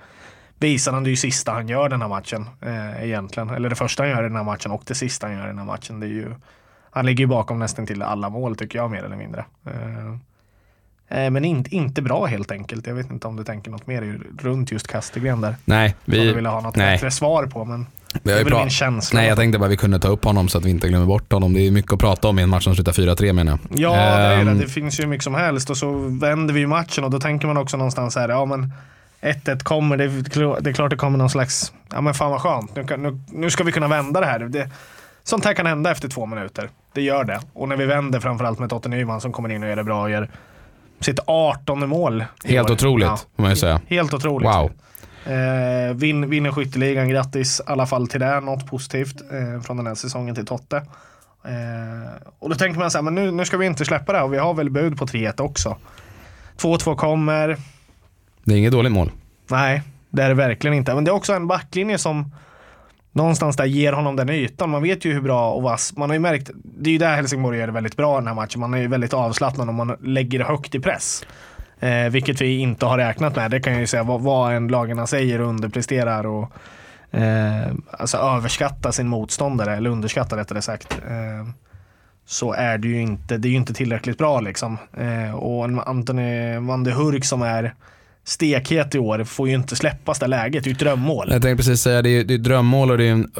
[0.59, 3.49] visar han det ju sista han gör den här matchen eh, egentligen.
[3.49, 5.47] Eller det första han gör i den här matchen och det sista han gör i
[5.47, 5.99] den här matchen.
[5.99, 6.33] Det är ju,
[6.91, 9.45] han ligger ju bakom nästan till alla mål tycker jag mer eller mindre.
[9.65, 12.87] Eh, eh, men inte, inte bra helt enkelt.
[12.87, 15.55] Jag vet inte om du tänker något mer runt just Kastegren där.
[15.65, 16.95] Nej, Som du vi, ville ha något nej.
[16.95, 17.65] bättre svar på.
[17.65, 19.19] Men vi det är väl min känsla.
[19.19, 21.31] Nej, jag tänkte bara vi kunde ta upp honom så att vi inte glömmer bort
[21.31, 21.53] honom.
[21.53, 23.79] Det är mycket att prata om i en match som slutar 4-3 menar jag.
[23.79, 24.51] Ja, det, det.
[24.51, 27.19] Ehm, det finns ju mycket som helst och så vänder vi ju matchen och då
[27.19, 28.73] tänker man också någonstans här, ja men
[29.21, 32.41] 1-1 kommer, det är, det är klart det kommer någon slags, ja men fan vad
[32.41, 34.39] skönt, nu, nu, nu ska vi kunna vända det här.
[34.39, 34.69] Det,
[35.27, 36.69] sånt här kan hända efter två minuter.
[36.93, 37.39] Det gör det.
[37.53, 40.01] Och när vi vänder framförallt med Totte Nyman som kommer in och gör det bra
[40.01, 40.29] och gör
[40.99, 42.25] sitt 18 mål.
[42.45, 42.73] Helt år.
[42.73, 43.81] otroligt, Ja, får man ju säga.
[43.87, 44.49] helt otroligt.
[44.49, 44.71] Wow.
[45.33, 48.39] Eh, vin, vinner skytteligan, grattis i alla fall till det.
[48.39, 50.77] Något positivt eh, från den här säsongen till Totte.
[51.45, 54.17] Eh, och då tänker man så här, men nu, nu ska vi inte släppa det
[54.17, 55.77] här och vi har väl bud på 3-1 också.
[56.57, 57.57] 2-2 kommer.
[58.43, 59.11] Det är inget dåligt mål.
[59.49, 60.95] Nej, det är det verkligen inte.
[60.95, 62.31] Men det är också en backlinje som
[63.17, 64.69] någonstans där ger honom den ytan.
[64.69, 65.97] Man vet ju hur bra och vass.
[65.97, 68.35] Man har ju märkt, det är ju där Helsingborg gör det väldigt bra den här
[68.35, 68.59] matchen.
[68.59, 71.25] Man är ju väldigt avslappnad och man lägger högt i press.
[71.79, 73.51] Eh, vilket vi inte har räknat med.
[73.51, 76.51] Det kan jag ju säga vad, vad en lagarna säger och underpresterar och
[77.11, 80.99] eh, alltså överskatta sin motståndare, eller underskatta rättare sagt.
[81.09, 81.47] Eh,
[82.25, 84.77] så är det ju inte, det är ju inte tillräckligt bra liksom.
[84.97, 87.73] Eh, och Anthony van de Hurk som är
[88.27, 90.63] stekhet i år får ju inte släppas det läget.
[90.63, 91.27] Det är ju ett drömmål.
[91.31, 93.31] Jag tänkte precis säga, det är, det är drömmål och det är en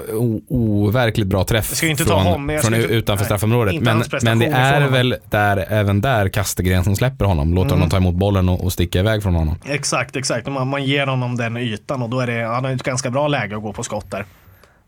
[0.48, 3.26] overkligt bra träff Jag ska ju inte ta från, honom, jag från inte- utanför nej,
[3.26, 3.82] straffområdet.
[3.82, 7.54] Men, men det är väl där, även där Kastegren som släpper honom.
[7.54, 7.74] Låter Mm.
[7.80, 9.56] honom ta emot bollen och, och sticka iväg från honom.
[9.66, 10.48] Exakt, exakt.
[10.48, 13.28] Man, man ger honom den ytan och då är det, han har ett ganska bra
[13.28, 14.26] läge att gå på skott där.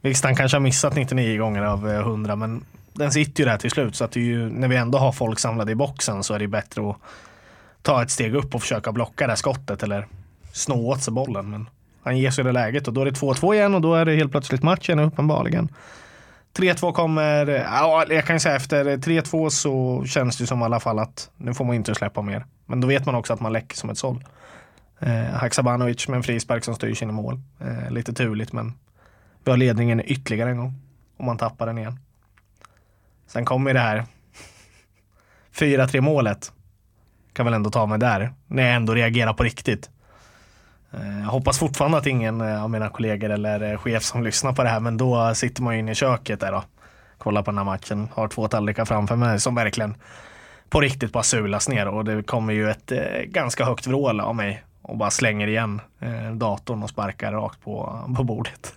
[0.01, 3.57] Visst, han kanske har missat 99 gånger av eh, 100, men den sitter ju där
[3.57, 3.95] till slut.
[3.95, 6.39] Så att det är ju, när vi ändå har folk samlade i boxen så är
[6.39, 6.97] det bättre att
[7.81, 10.07] ta ett steg upp och försöka blocka det här skottet eller
[10.53, 11.49] snå åt sig bollen.
[11.49, 11.69] Men
[12.03, 14.15] han ger sig det läget och då är det 2-2 igen och då är det
[14.15, 15.69] helt plötsligt matchen uppenbarligen.
[16.57, 20.79] 3-2 kommer, ja, jag kan ju säga efter 3-2 så känns det som i alla
[20.79, 22.45] fall att nu får man inte släppa mer.
[22.65, 24.23] Men då vet man också att man läcker som ett såll.
[24.99, 27.39] Eh, Haksabanovic med en frispark som styrs in i mål.
[27.59, 28.73] Eh, lite turligt men
[29.43, 30.73] vi har ledningen ytterligare en gång.
[31.17, 31.99] Och man tappar den igen.
[33.27, 34.05] Sen kommer det här
[35.53, 36.51] 4-3 målet.
[37.39, 38.33] Kan väl ändå ta mig där.
[38.47, 39.89] När jag ändå reagerar på riktigt.
[40.91, 44.53] Eh, jag hoppas fortfarande att ingen eh, av mina kollegor eller eh, chef som lyssnar
[44.53, 46.63] på det här men då sitter man ju inne i köket där då.
[47.17, 48.07] Kollar på den här matchen.
[48.13, 49.95] Har två tallrikar framför mig som verkligen
[50.69, 54.35] på riktigt bara sulas ner och det kommer ju ett eh, ganska högt vrål av
[54.35, 58.73] mig och bara slänger igen eh, datorn och sparkar rakt på, på bordet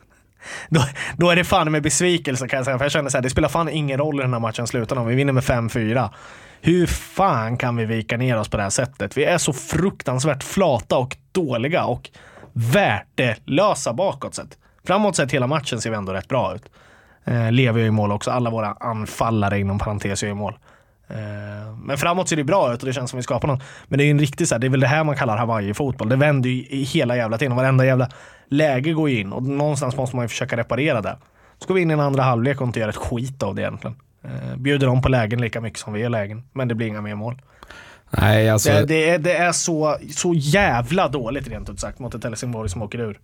[0.69, 0.85] då,
[1.17, 2.79] då är det fan med besvikelse kan jag säga.
[2.79, 4.97] För jag känner så här, det spelar fan ingen roll hur den här matchen slutar
[4.97, 6.11] om vi vinner med 5-4.
[6.61, 9.17] Hur fan kan vi vika ner oss på det här sättet?
[9.17, 12.11] Vi är så fruktansvärt flata och dåliga och
[12.53, 14.59] värdelösa bakåt sett.
[14.87, 16.63] Framåt sett hela matchen ser vi ändå rätt bra ut.
[17.25, 18.31] Eh, Lever ju i mål också.
[18.31, 20.59] Alla våra anfallare inom parentes gör i mål.
[21.13, 23.63] Eh, men framåt ser det bra ut och det känns som vi skapar något.
[23.89, 25.37] Men det är ju en riktig så här, det är väl det här man kallar
[25.37, 26.09] Hawaii-fotboll.
[26.09, 27.57] Det vänder ju i hela jävla tiden.
[27.57, 28.09] Varenda jävla
[28.49, 31.17] läge går ju in och någonstans måste man ju försöka reparera det.
[31.59, 33.63] Så går vi in i en andra halvlek och inte gör ett skit av det
[33.63, 33.97] egentligen.
[34.25, 37.01] Eh, bjuder om på lägen lika mycket som vi är lägen, men det blir inga
[37.01, 37.43] mer mål.
[38.11, 38.71] Nej, alltså...
[38.71, 42.69] Det, det, är, det är så, så jävla dåligt rent ut sagt mot ett Helsingborg
[42.69, 43.19] som åker ur.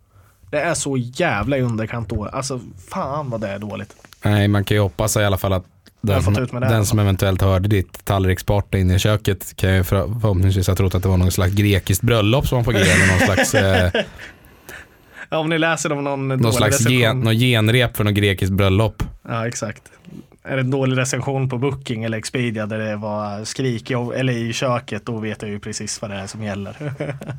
[0.51, 2.25] Det är så jävla i underkant då.
[2.25, 3.95] Alltså fan vad det är dåligt.
[4.25, 5.65] Nej, man kan ju hoppas i alla fall att
[6.01, 10.67] den, som, den som eventuellt hörde ditt tallriksparty inne i köket kan ju för, förhoppningsvis
[10.69, 12.79] ha trott att det var någon slags grekiskt bröllop som var på G.
[12.79, 13.91] Eller någon slags, eh,
[15.31, 19.03] ja, om ni läser om någon någon slags gen, någon genrep för något grekiskt bröllop.
[19.29, 19.83] Ja, exakt.
[20.43, 24.53] Är det en dålig recension på Booking eller Expedia där det var skrik eller i
[24.53, 26.77] köket, då vet jag ju precis vad det är som gäller.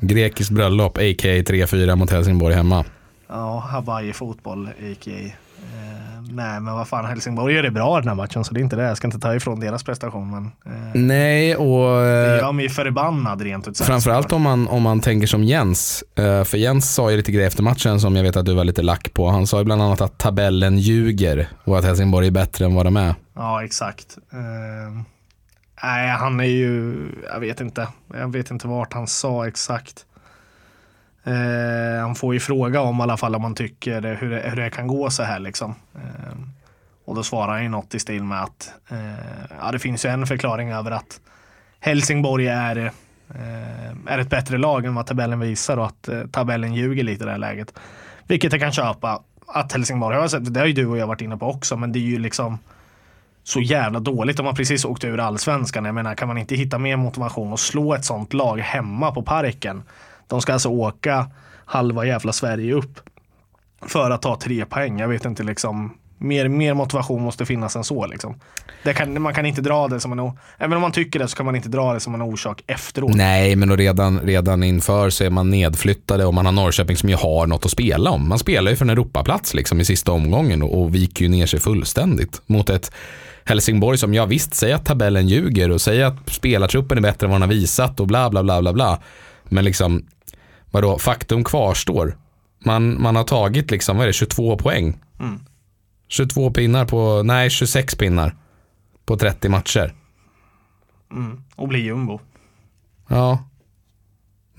[0.00, 1.42] Grekiskt bröllop, a.k.a.
[1.42, 2.84] 3-4 mot Helsingborg hemma.
[3.28, 5.12] Ja, Hawaii fotboll, a.k.a.
[5.12, 8.62] Eh, nej, men vad fan, Helsingborg gör det bra den här matchen, så det är
[8.62, 8.82] inte det.
[8.82, 10.30] Jag ska inte ta ifrån deras prestation.
[10.30, 12.02] Men, eh, nej, och...
[12.02, 13.88] Det gör mig förbannad rent ut sagt.
[13.88, 16.04] Framförallt om man, om man tänker som Jens.
[16.18, 18.64] Eh, för Jens sa ju lite grejer efter matchen som jag vet att du var
[18.64, 19.28] lite lack på.
[19.28, 22.86] Han sa ju bland annat att tabellen ljuger och att Helsingborg är bättre än vad
[22.86, 23.14] de är.
[23.34, 24.18] Ja, exakt.
[24.32, 25.02] Eh,
[25.82, 26.94] nej, han är ju,
[27.32, 27.88] jag vet inte.
[28.14, 30.06] Jag vet inte vart han sa exakt.
[31.24, 34.40] Eh, han får ju fråga om i alla fall om man tycker det, hur, det,
[34.40, 35.74] hur det kan gå så här liksom.
[35.94, 36.38] Eh,
[37.04, 40.08] och då svarar han ju något i stil med att eh, ja, det finns ju
[40.08, 41.20] en förklaring över att
[41.80, 42.76] Helsingborg är,
[43.34, 47.24] eh, är ett bättre lag än vad tabellen visar och att eh, tabellen ljuger lite
[47.24, 47.74] i det här läget.
[48.26, 49.22] Vilket jag kan köpa.
[49.46, 51.92] Att Helsingborg har sett, det har ju du och jag varit inne på också, men
[51.92, 52.58] det är ju liksom
[53.42, 54.36] så jävla dåligt.
[54.36, 55.84] De har precis åkt ur allsvenskan.
[55.84, 59.22] Jag menar, kan man inte hitta mer motivation och slå ett sånt lag hemma på
[59.22, 59.82] parken
[60.30, 61.30] de ska alltså åka
[61.64, 63.00] halva jävla Sverige upp
[63.82, 64.98] för att ta tre poäng.
[64.98, 65.96] Jag vet inte liksom.
[66.22, 68.06] Mer, mer motivation måste finnas än så.
[68.06, 68.34] Liksom.
[68.94, 71.46] Kan, man kan inte dra det som en, även om man tycker det så kan
[71.46, 73.14] man inte dra det som en orsak efteråt.
[73.14, 77.16] Nej, men redan, redan inför så är man nedflyttade och man har Norrköping som ju
[77.16, 78.28] har något att spela om.
[78.28, 81.46] Man spelar ju för en Europaplats liksom i sista omgången och, och viker ju ner
[81.46, 82.92] sig fullständigt mot ett
[83.44, 87.30] Helsingborg som, ja visst, säger att tabellen ljuger och säger att spelartruppen är bättre än
[87.30, 88.98] vad den har visat och bla bla bla bla bla.
[89.44, 90.06] Men liksom
[90.70, 92.16] vadå, faktum kvarstår.
[92.64, 94.98] Man, man har tagit liksom, vad är det, 22 poäng.
[95.20, 95.40] Mm.
[96.08, 98.36] 22 pinnar på, nej 26 pinnar
[99.04, 99.94] på 30 matcher.
[101.12, 101.42] Mm.
[101.56, 102.20] Och blir jumbo.
[103.08, 103.44] Ja.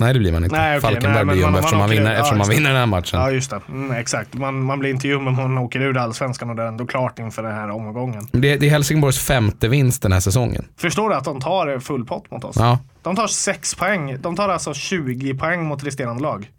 [0.01, 0.55] Nej det blir man inte.
[0.55, 0.91] Nej, okay.
[0.91, 3.19] Falkenberg blir jumbo eftersom, man, vinner, ja, eftersom man vinner den här matchen.
[3.19, 4.33] Ja just det, mm, exakt.
[4.33, 7.19] Man, man blir inte jumbo om man åker ur allsvenskan och det är ändå klart
[7.19, 8.27] inför den här omgången.
[8.31, 10.65] Det, det är Helsingborgs femte vinst den här säsongen.
[10.77, 12.55] Förstår du att de tar full pott mot oss?
[12.59, 12.79] Ja.
[13.01, 14.17] De tar 6 poäng.
[14.21, 16.49] De tar alltså 20 poäng mot resterande lag.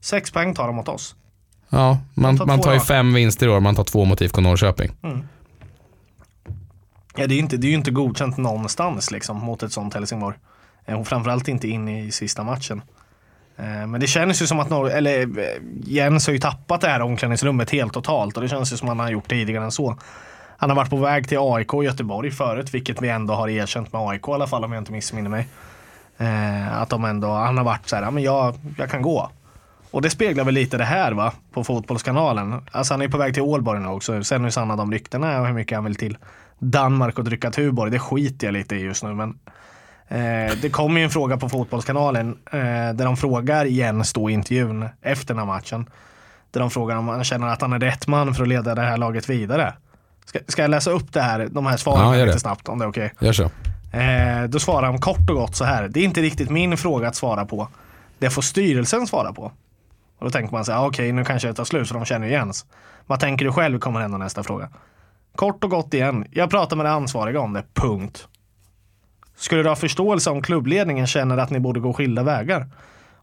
[0.00, 1.14] 6 poäng tar de mot oss.
[1.70, 3.60] Ja, man, tar, man tar ju fem vinster i år.
[3.60, 4.90] Man tar två mot IFK Norrköping.
[5.02, 5.22] Mm.
[7.16, 10.36] Ja, det är ju inte, inte godkänt någonstans liksom, mot ett sånt Helsingborg.
[10.86, 12.82] Eh, och framförallt inte in i sista matchen.
[13.56, 15.44] Eh, men det känns ju som att Nor eller, eh,
[15.84, 18.96] Jens har ju tappat det här omklädningsrummet helt totalt och det känns ju som att
[18.96, 19.96] han har gjort tidigare än så.
[20.56, 23.92] Han har varit på väg till AIK och Göteborg förut, vilket vi ändå har erkänt
[23.92, 25.48] med AIK i alla fall om jag inte missminner mig.
[26.70, 29.30] Att de ändå, han har varit så här, ja, men jag, jag kan gå.
[29.90, 32.60] Och det speglar väl lite det här va, på Fotbollskanalen.
[32.70, 34.24] Alltså han är på väg till Ålborg nu också.
[34.24, 36.16] Sen hur sanna de ryktena är och hur mycket han vill till
[36.58, 39.14] Danmark och dricka Tuborg, det skiter jag lite i just nu.
[39.14, 39.38] Men
[40.12, 42.60] eh, det kommer ju en fråga på Fotbollskanalen eh,
[42.94, 45.90] där de frågar Jens då i intervjun efter den här matchen.
[46.50, 48.82] Där de frågar om han känner att han är rätt man för att leda det
[48.82, 49.74] här laget vidare.
[50.24, 52.84] Ska, ska jag läsa upp det här, de här svaren ja, lite snabbt om det
[52.84, 53.12] är okej?
[53.14, 53.26] Okay?
[53.26, 53.50] Gör så.
[53.92, 55.88] Eh, då svarar han kort och gott så här.
[55.88, 57.68] Det är inte riktigt min fråga att svara på.
[58.18, 59.42] Det får styrelsen svara på.
[60.18, 62.04] Och då tänker man sig, ah, okej okay, nu kanske det tar slut för de
[62.04, 62.66] känner ju Jens.
[63.06, 64.68] Vad tänker du själv kommer hända nästa fråga?
[65.36, 66.26] Kort och gott igen.
[66.30, 67.62] Jag pratar med det ansvariga om det.
[67.74, 68.28] Punkt.
[69.42, 72.66] Skulle du ha förståelse om klubbledningen känner att ni borde gå skilda vägar?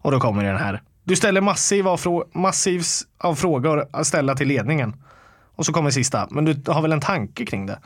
[0.01, 0.81] Och då kommer den här.
[1.03, 4.95] Du ställer massiv av, massivs av frågor att ställa till ledningen.
[5.55, 6.27] Och så kommer sista.
[6.31, 7.79] Men du har väl en tanke kring det?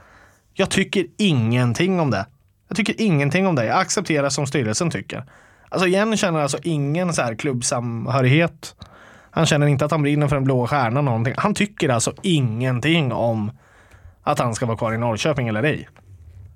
[0.54, 2.26] Jag tycker ingenting om det.
[2.68, 3.66] Jag tycker ingenting om det.
[3.66, 5.24] Jag accepterar som styrelsen tycker.
[5.70, 8.76] Alltså Jen känner alltså ingen så här klubbsamhörighet.
[9.32, 11.06] Han känner inte att han brinner för den blå stjärnan.
[11.06, 11.34] Någonting.
[11.38, 13.52] Han tycker alltså ingenting om
[14.24, 15.90] att han ska vara kvar i Norrköping eller ej.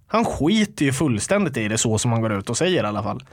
[0.07, 3.03] Han skiter ju fullständigt i det så som han går ut och säger i alla
[3.03, 3.23] fall.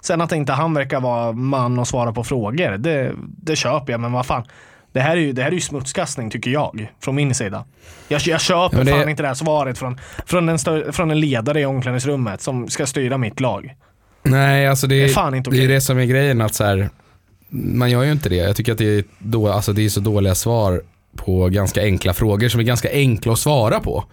[0.00, 4.00] Sen att inte han verkar vara man och svara på frågor, det, det köper jag.
[4.00, 4.44] Men vad fan.
[4.92, 7.64] Det här är ju, det här är ju smutskastning tycker jag, från min sida.
[8.08, 11.20] Jag, jag köper det- fan inte det här svaret från, från, en stö, från en
[11.20, 13.74] ledare i omklädningsrummet som ska styra mitt lag.
[14.22, 16.54] Nej, alltså det, Det är är, fan inte det är det som är grejen att
[16.54, 16.88] så här,
[17.48, 18.36] man gör ju inte det.
[18.36, 20.82] Jag tycker att det är, då, alltså det är så dåliga svar
[21.16, 24.04] på ganska enkla frågor som är ganska enkla att svara på.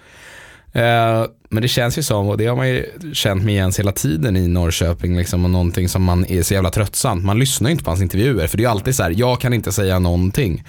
[0.74, 3.92] Eh, men det känns ju som, och det har man ju känt med Jens hela
[3.92, 7.26] tiden i Norrköping, liksom, och någonting som man är så jävla tröttsamt.
[7.26, 9.42] Man lyssnar ju inte på hans intervjuer, för det är ju alltid så här, jag
[9.42, 10.64] kan inte säga någonting.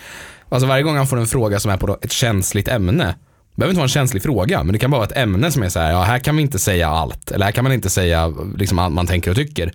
[0.48, 3.14] Alltså varje gång han får en fråga som är på ett känsligt ämne,
[3.54, 5.62] det behöver inte vara en känslig fråga, men det kan bara vara ett ämne som
[5.62, 7.90] är så här, ja här kan vi inte säga allt, eller här kan man inte
[7.90, 9.72] säga liksom, allt man tänker och tycker.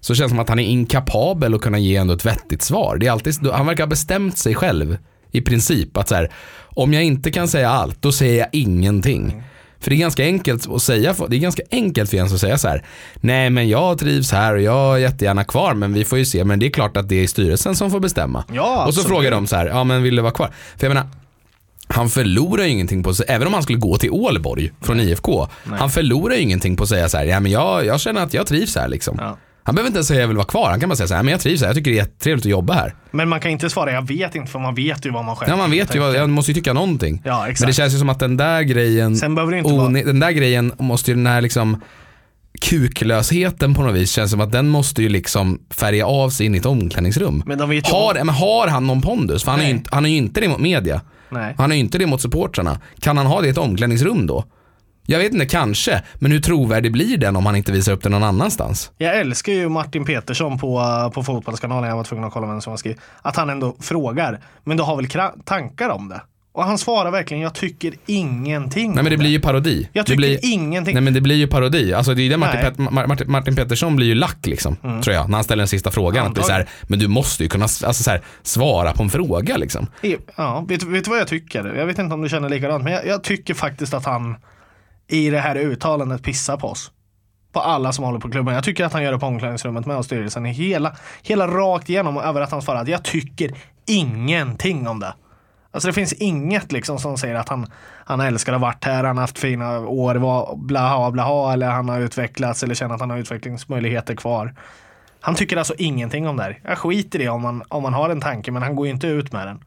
[0.00, 2.96] Så känns det som att han är inkapabel att kunna ge ändå ett vettigt svar.
[2.96, 4.98] Det är alltid, han verkar ha bestämt sig själv
[5.32, 6.30] i princip att så här,
[6.74, 9.42] om jag inte kan säga allt, då säger jag ingenting.
[9.80, 12.58] För det är ganska enkelt att säga, det är ganska enkelt för Jens att säga
[12.58, 12.84] så här,
[13.16, 16.44] nej men jag trivs här och jag är jättegärna kvar men vi får ju se,
[16.44, 18.44] men det är klart att det är styrelsen som får bestämma.
[18.52, 20.50] Ja, och så frågar de så här, ja men vill du vara kvar?
[20.76, 21.08] För jag menar,
[21.88, 25.48] han förlorar ju ingenting på sig, även om han skulle gå till Ålborg från IFK,
[25.64, 28.34] han förlorar ju ingenting på att säga så här, ja men jag, jag känner att
[28.34, 29.16] jag trivs här liksom.
[29.20, 29.38] Ja.
[29.62, 31.22] Han behöver inte ens säga jag vill vara kvar, han kan bara säga så här,
[31.22, 32.94] men jag trivs här, jag tycker det är jättetrevligt att jobba här.
[33.10, 35.50] Men man kan inte svara jag vet inte för man vet ju vad man själv
[35.50, 37.22] Ja man vet ju, vad, jag måste ju tycka någonting.
[37.24, 37.60] Ja, exakt.
[37.60, 39.88] Men det känns ju som att den där grejen, Sen behöver det inte vara...
[39.88, 41.80] den där grejen måste ju den här liksom
[42.60, 46.54] kuklösheten på något vis känns som att den måste ju liksom färga av sig in
[46.54, 47.42] i ett omklädningsrum.
[47.46, 49.44] Men de vet ju Har, men har han någon pondus?
[49.44, 49.78] För han är, ju Nej.
[49.78, 51.00] inte, han är ju inte det mot media.
[51.28, 51.54] Nej.
[51.58, 52.80] Han är ju inte det mot supportrarna.
[53.00, 54.44] Kan han ha det i ett omklädningsrum då?
[55.10, 56.02] Jag vet inte, kanske.
[56.14, 58.90] Men hur trovärdig blir den om han inte visar upp det någon annanstans?
[58.98, 62.70] Jag älskar ju Martin Petersson på, på Fotbollskanalen, jag var tvungen att kolla vem som
[62.70, 63.00] har skrivit.
[63.22, 66.20] Att han ändå frågar, men du har väl tankar om det?
[66.52, 69.88] Och han svarar verkligen, jag tycker ingenting Nej men det blir ju parodi.
[69.92, 70.94] Jag tycker blir, ingenting.
[70.94, 71.94] Nej men det blir ju parodi.
[71.94, 72.60] Alltså det är det Martin.
[72.60, 74.76] Pet, Ma- Martin, Martin Pettersson blir ju lack liksom.
[74.76, 75.28] Tror jag.
[75.28, 76.26] När han ställer den sista frågan.
[76.26, 79.02] Att det är så här, men du måste ju kunna alltså så här, svara på
[79.02, 79.86] en fråga liksom.
[80.36, 81.74] Ja, vet, vet du vad jag tycker?
[81.74, 84.36] Jag vet inte om du känner likadant, men jag, jag tycker faktiskt att han
[85.12, 86.92] i det här uttalandet pissar på oss.
[87.52, 88.54] På alla som håller på klubben.
[88.54, 90.44] Jag tycker att han gör det på omklädningsrummet med och styrelsen.
[90.44, 93.54] Hela, hela rakt igenom över att han svarar att jag tycker
[93.86, 95.14] ingenting om det.
[95.72, 97.66] Alltså det finns inget liksom som säger att han,
[98.04, 101.70] han älskar att ha varit här, han har haft fina år, var- blaha blaha, eller
[101.70, 104.54] han har utvecklats eller känner att han har utvecklingsmöjligheter kvar.
[105.20, 106.60] Han tycker alltså ingenting om det här.
[106.64, 108.92] Jag skiter i det om man, om man har en tanke, men han går ju
[108.92, 109.64] inte ut med den.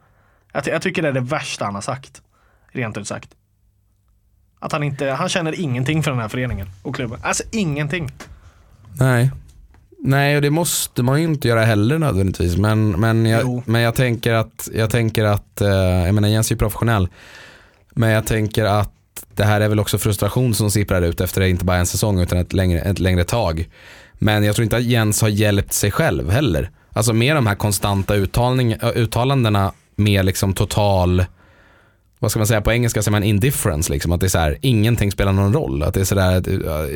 [0.53, 2.21] Jag, jag tycker det är det värsta han har sagt.
[2.71, 3.29] Rent ut sagt.
[4.63, 7.19] Att han inte, han känner ingenting för den här föreningen och klubben.
[7.23, 8.11] Alltså ingenting.
[8.99, 9.31] Nej.
[9.99, 12.57] Nej och det måste man ju inte göra heller nödvändigtvis.
[12.57, 13.63] Men, men, jag, Jo.
[13.65, 17.07] men jag tänker att, jag tänker att, eh, jag menar Jens är ju professionell.
[17.95, 18.91] Men jag tänker att
[19.35, 22.37] det här är väl också frustration som sipprar ut efter inte bara en säsong utan
[22.37, 23.69] ett längre, ett längre tag.
[24.13, 26.71] Men jag tror inte att Jens har hjälpt sig själv heller.
[26.93, 31.25] Alltså med de här konstanta uttalning, uttalandena med liksom total,
[32.23, 34.11] vad ska man säga på engelska säger man indifference liksom.
[34.11, 35.83] Att det är så här, ingenting spelar någon roll.
[35.83, 36.33] Att det är så där,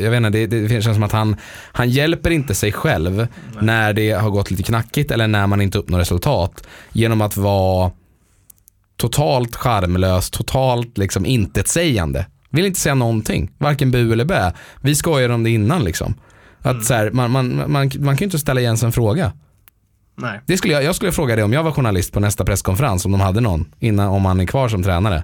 [0.01, 1.35] jag vet inte, det, det känns som att han,
[1.71, 3.27] han hjälper inte sig själv
[3.61, 6.67] när det har gått lite knackigt eller när man inte uppnår resultat.
[6.91, 7.91] Genom att vara
[8.97, 12.25] totalt charmlös, totalt liksom intetsägande.
[12.49, 14.53] Vill inte säga någonting, varken bu eller bä.
[14.81, 16.13] Vi skojade om det innan liksom.
[16.61, 19.31] Att så här, man, man, man, man kan ju inte ställa Jens en fråga.
[20.17, 20.41] Nej.
[20.45, 23.11] Det skulle jag, jag skulle fråga dig om jag var journalist på nästa presskonferens om
[23.11, 25.23] de hade någon innan om han är kvar som tränare.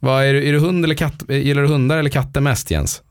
[0.00, 3.02] Vad är, du, är du hund eller katt, gillar du hundar eller katter mest Jens?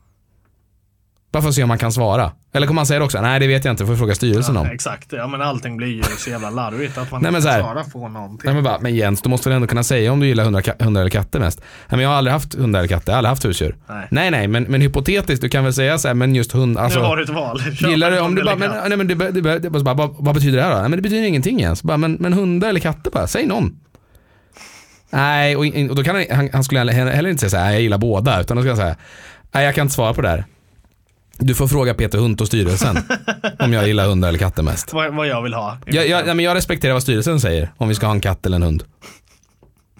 [1.32, 2.32] Bara för att se om man kan svara.
[2.52, 3.20] Eller kommer han säga det också?
[3.20, 4.66] Nej det vet jag inte, får vi fråga styrelsen Ja, om.
[4.66, 7.84] exakt, ja men allting blir ju så jävla larvigt att man Nej, men inte svarar
[7.84, 8.40] på någonting.
[8.44, 10.84] Nej men bara, men Jens du måste väl ändå kunna säga om du gillar hundar,
[10.84, 11.60] hundar eller katter mest?
[11.60, 13.76] Nej men jag har aldrig haft hundar eller katter, jag har aldrig haft husdjur.
[13.88, 14.06] Nej.
[14.10, 17.00] Nej nej men, men hypotetiskt, du kan väl säga så här, men just hund, alltså.
[17.00, 17.60] nu har du ett val.
[17.60, 20.14] Kör Gillar du, om du bara, men, nej, men, det, det, det, det, bara, vad,
[20.18, 20.76] vad betyder det här då?
[20.80, 21.82] Nej, men det betyder ingenting ens.
[21.82, 23.78] Bara, men, men hundar eller katter bara, säg någon.
[25.10, 27.72] Nej, och, och då kan han, han, han skulle heller heller inte säga så här,
[27.72, 28.96] jag gillar båda, utan då ska han säga,
[29.52, 30.44] nej jag kan inte svara på det här.
[31.38, 32.96] Du får fråga Peter Hunt och styrelsen
[33.58, 34.92] om jag gillar hundar eller katter mest.
[34.92, 35.78] vad, vad jag vill ha.
[35.86, 38.46] Jag, jag, nej, men jag respekterar vad styrelsen säger, om vi ska ha en katt
[38.46, 38.84] eller en hund.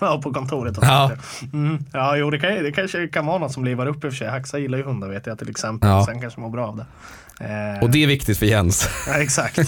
[0.01, 0.79] Ja, på kontoret.
[0.79, 1.13] och Ja.
[1.53, 1.79] Mm.
[1.93, 4.17] Ja, jo, det, kan, det kanske kan vara något som livar upp i och för
[4.19, 4.29] sig.
[4.29, 5.91] Haxa gillar ju hundar vet jag till exempel.
[5.91, 6.07] Ja.
[6.07, 6.85] Sen kanske mår bra av det.
[7.45, 8.89] Eh, Och det är viktigt för Jens.
[9.07, 9.59] ja, exakt.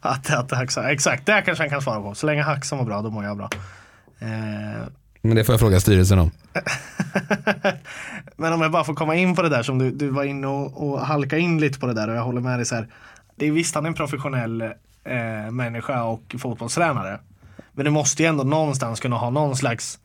[0.00, 2.14] att, att Haxa, exakt, det kanske han kan svara på.
[2.14, 3.50] Så länge Haxa mår bra, då mår jag bra.
[4.18, 4.28] Eh,
[5.22, 6.30] Men det får jag fråga styrelsen om.
[8.36, 10.46] Men om jag bara får komma in på det där som du, du var inne
[10.46, 12.88] och, och halka in lite på det där och jag håller med dig så här.
[13.36, 17.18] Det är visst han är en professionell eh, människa och fotbollstränare.
[17.72, 19.98] Men du måste ju ändå någonstans kunna ha någon slags,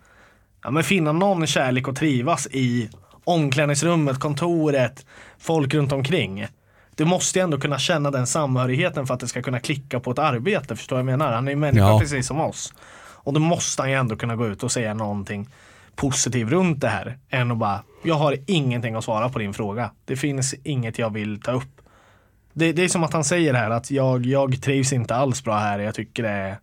[0.64, 2.90] ja men finna någon kärlek och trivas i
[3.24, 5.06] omklädningsrummet, kontoret,
[5.40, 6.48] folk runt omkring.
[6.96, 10.12] Du måste ju ändå kunna känna den samhörigheten för att det ska kunna klicka på
[10.12, 11.32] ett arbete, förstår jag menar?
[11.32, 12.00] Han är ju människa Ja.
[12.00, 12.74] precis som oss.
[13.26, 15.50] Och då måste han ju ändå kunna gå ut och säga någonting
[15.96, 17.18] positivt runt det här.
[17.30, 19.92] Än att bara, jag har ingenting att svara på din fråga.
[20.06, 21.82] Det finns inget jag vill ta upp.
[22.54, 25.58] Det, det är som att han säger här att jag, jag trivs inte alls bra
[25.58, 25.80] här.
[25.80, 26.58] Jag tycker det är,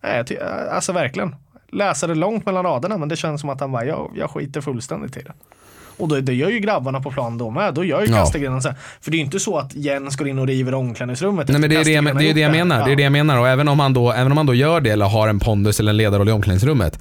[0.00, 0.38] nej, ty,
[0.70, 1.36] alltså verkligen.
[1.68, 4.60] Läsa det långt mellan raderna men det känns som att han bara, jag, jag skiter
[4.60, 5.32] fullständigt i det.
[5.98, 7.74] Och då, det gör ju grabbarna på plan då med.
[7.74, 8.26] Då gör ju Ja.
[8.26, 8.74] Så här.
[9.00, 11.48] För det är ju inte så att Jens går in och river omklädningsrummet.
[11.48, 12.86] Nej, men det är det, jag- det, är det jag menar.
[12.86, 13.38] Det är det jag menar.
[13.38, 15.80] Och även om, han då, även om han då gör det eller har en pondus
[15.80, 16.98] eller en ledarroll i omklädningsrummet.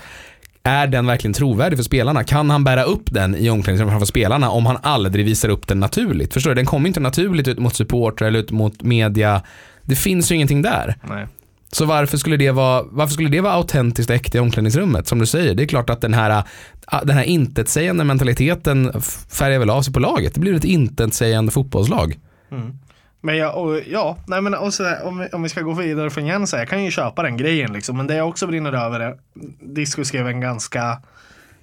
[0.63, 2.23] Är den verkligen trovärdig för spelarna?
[2.23, 5.79] Kan han bära upp den i omklädningsrummet framför spelarna om han aldrig visar upp den
[5.79, 6.33] naturligt?
[6.33, 6.55] Förstår du?
[6.55, 9.41] Den kommer inte naturligt ut mot supportrar eller ut mot media.
[9.81, 10.95] Det finns ju ingenting där.
[11.09, 11.27] Nej.
[11.71, 15.07] Så varför skulle det vara, varför skulle det vara autentiskt och äkta i omklädningsrummet?
[15.07, 16.43] Som du säger, det är klart att den här,
[16.85, 19.01] ah, den här intetsägande mentaliteten
[19.31, 20.33] färgar väl av sig på laget.
[20.33, 22.19] Det blir ett intetsägande fotbollslag.
[22.51, 22.77] Mm.
[23.21, 25.73] Men jag, och, ja, nej men och så där, om, vi, om vi ska gå
[25.73, 27.97] vidare från Jens jag kan ju köpa den grejen liksom.
[27.97, 29.17] Men det jag också brinner över är,
[29.59, 31.01] Disco skrev en ganska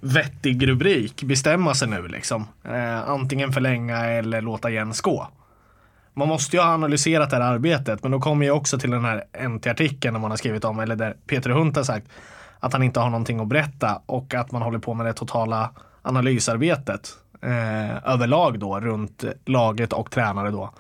[0.01, 2.47] vettig rubrik, bestämma sig nu liksom.
[2.65, 5.29] Eh, antingen förlänga eller låta Jens gå.
[6.15, 9.05] Man måste ju ha analyserat det här arbetet, men då kommer jag också till den
[9.05, 12.07] här NT-artikeln man har skrivit om, eller där Peter Hunt har sagt
[12.61, 15.71] att han inte har någonting att berätta och att man håller på med det totala
[16.03, 17.09] analysarbetet
[17.43, 20.71] eh, överlag då runt laget och tränare då.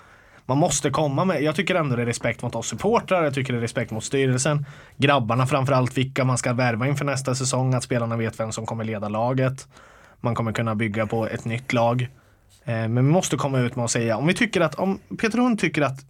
[0.46, 3.52] Man måste komma med, jag tycker ändå det är respekt mot oss supportrar, jag tycker
[3.52, 4.66] det är respekt mot styrelsen.
[4.96, 8.84] Grabbarna framförallt, vilka man ska värva inför nästa säsong, att spelarna vet vem som kommer
[8.84, 9.68] leda laget.
[10.20, 12.08] Man kommer kunna bygga på ett nytt lag.
[12.64, 15.38] Eh, men vi måste komma ut med att säga, om vi tycker att, om Peter
[15.38, 16.00] Hund tycker att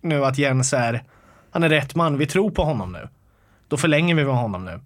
[0.00, 1.02] nu att Jens är,
[1.50, 3.08] han är rätt man, vi tror på honom nu.
[3.68, 4.80] Då förlänger vi med honom nu.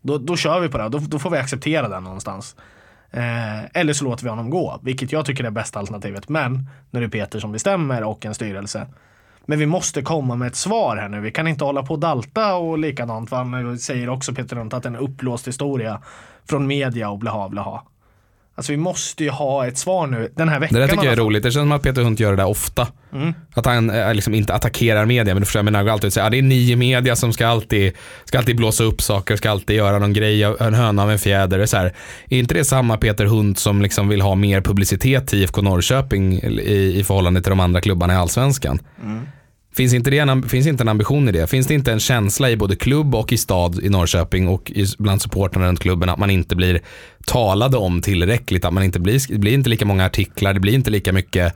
[0.00, 2.56] Då, då kör vi på det, då, då får vi acceptera det någonstans.
[3.10, 6.28] Eh, eller så låter vi honom gå, vilket jag tycker är bästa alternativet.
[6.28, 8.86] Men nu är det Peter som bestämmer och en styrelse.
[9.46, 11.20] Men vi måste komma med ett svar här nu.
[11.20, 13.30] Vi kan inte hålla på och dalta och likadant.
[13.30, 16.02] Han säger också Peter Runt att det är en uppblåst historia
[16.48, 17.82] från media och blaha blaha.
[18.58, 20.74] Alltså vi måste ju ha ett svar nu den här veckan.
[20.74, 21.42] Det där tycker i jag är roligt.
[21.42, 22.88] Det känns som att Peter Hunt gör det där ofta.
[23.12, 23.34] Mm.
[23.54, 25.34] Att han eh, liksom inte attackerar media.
[25.34, 27.92] Men du förstår, jag menar, alltid säga, ja, det är nio media som ska alltid,
[28.24, 31.18] ska alltid blåsa upp saker, ska alltid göra någon grej, av- en höna av en
[31.18, 31.58] fjäder.
[31.58, 31.94] Det är, så här,
[32.28, 36.34] är inte det samma Peter Hunt som liksom vill ha mer publicitet till IFK Norrköping
[36.42, 38.78] i, i förhållande till de andra klubbarna i Allsvenskan?
[39.74, 41.46] Finns inte, det en, finns inte en ambition i det?
[41.46, 44.86] Finns det inte en känsla i både klubb och i stad i Norrköping och i,
[44.98, 46.80] bland supportrarna runt klubben att man inte blir
[47.26, 48.64] talade om tillräckligt?
[48.64, 51.54] Att man inte blir, det blir inte lika många artiklar, det blir inte lika mycket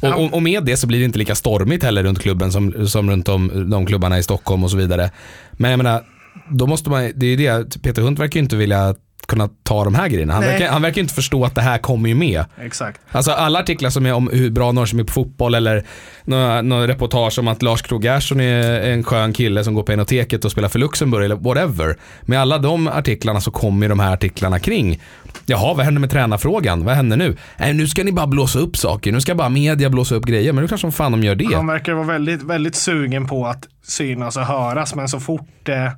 [0.00, 2.88] och, och, och med det så blir det inte lika stormigt heller runt klubben som,
[2.88, 5.10] som runt om de klubbarna i Stockholm och så vidare.
[5.52, 6.02] Men jag menar,
[6.50, 8.94] då måste man, det är ju det, Peter Hunt verkar ju inte vilja
[9.28, 10.32] kunna ta de här grejerna.
[10.32, 10.52] Han Nej.
[10.52, 12.44] verkar, han verkar inte förstå att det här kommer ju med.
[12.60, 13.00] Exakt.
[13.10, 15.84] Alltså alla artiklar som är om hur bra Norrköping är på fotboll eller
[16.24, 19.92] några, några reportage om att Lars Krogh Gerson är en skön kille som går på
[19.92, 21.96] Enoteket och spelar för Luxemburg eller whatever.
[22.22, 25.00] Med alla de artiklarna så kommer ju de här artiklarna kring.
[25.46, 26.84] Jaha, vad händer med tränarfrågan?
[26.84, 27.36] Vad händer nu?
[27.56, 29.12] Nej, nu ska ni bara blåsa upp saker.
[29.12, 30.52] Nu ska bara media blåsa upp grejer.
[30.52, 31.54] Men är klart som fan de gör det.
[31.54, 35.92] Han verkar vara väldigt, väldigt sugen på att synas och höras, men så fort det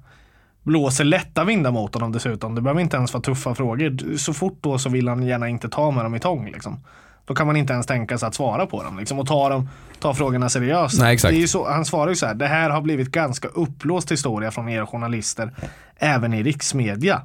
[0.62, 4.16] blåser lätta vindar mot honom dessutom, det behöver inte ens vara tuffa frågor.
[4.16, 6.50] Så fort då så vill han gärna inte ta med dem i tång.
[6.50, 6.80] Liksom.
[7.24, 9.68] Då kan man inte ens tänka sig att svara på dem liksom, och ta, dem,
[10.00, 11.00] ta frågorna seriöst.
[11.00, 11.18] Nej.
[11.22, 14.50] Det är så, han svarar ju så här, det här har blivit ganska uppblåst historia
[14.50, 15.52] från er journalister,
[15.96, 17.22] även i riksmedia.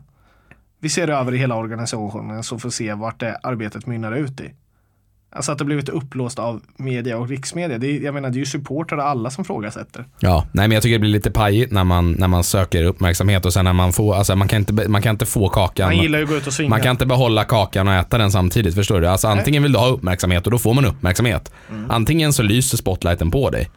[0.80, 4.54] Vi ser över i hela organisationen så får se vart det arbetet mynnar ut i.
[5.36, 7.78] Alltså att det blivit upplåst av media och riksmedia.
[7.78, 10.06] Det är, jag menar det är ju supportrar och alla som frågasätter.
[10.20, 13.46] Ja, nej men jag tycker det blir lite pajigt när man, när man söker uppmärksamhet
[13.46, 15.86] och sen när man får, alltså man kan inte, man kan inte få kakan.
[15.86, 16.70] Han gillar ju att gå ut och svinga.
[16.70, 19.08] Man kan inte behålla kakan och äta den samtidigt, förstår du?
[19.08, 21.52] Alltså antingen vill du ha uppmärksamhet och då får man uppmärksamhet.
[21.70, 21.92] Mm.
[21.92, 23.70] Antingen så lyser spotlighten på dig.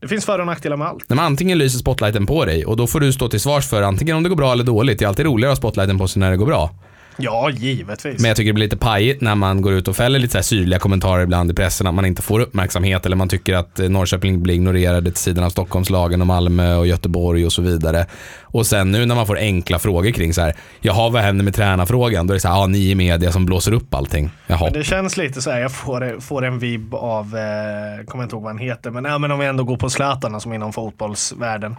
[0.00, 1.04] Det finns för och nackdelar med allt.
[1.08, 3.82] Nej, men antingen lyser spotlighten på dig och då får du stå till svars för
[3.82, 4.98] antingen om det går bra eller dåligt.
[4.98, 6.70] Det är alltid roligare att ha spotlighten på sig när det går bra.
[7.16, 8.20] Ja, givetvis.
[8.20, 10.38] Men jag tycker det blir lite pajigt när man går ut och fäller lite så
[10.38, 13.80] här syrliga kommentarer ibland i pressen att man inte får uppmärksamhet eller man tycker att
[13.80, 18.06] eh, Norrköping blir ignorerade till sidan av Stockholmslagen och Malmö och Göteborg och så vidare.
[18.42, 21.54] Och sen nu när man får enkla frågor kring så här, jaha vad händer med
[21.54, 22.26] tränarfrågan?
[22.26, 24.30] Då är det så här, ja ni i media som blåser upp allting.
[24.46, 24.64] Jaha.
[24.64, 28.36] Men det känns lite så här, jag får, får en vibb av, eh, kommer inte
[28.36, 30.72] ihåg vad han heter, men, ja, men om vi ändå går på Zlatan som inom
[30.72, 31.76] fotbollsvärlden.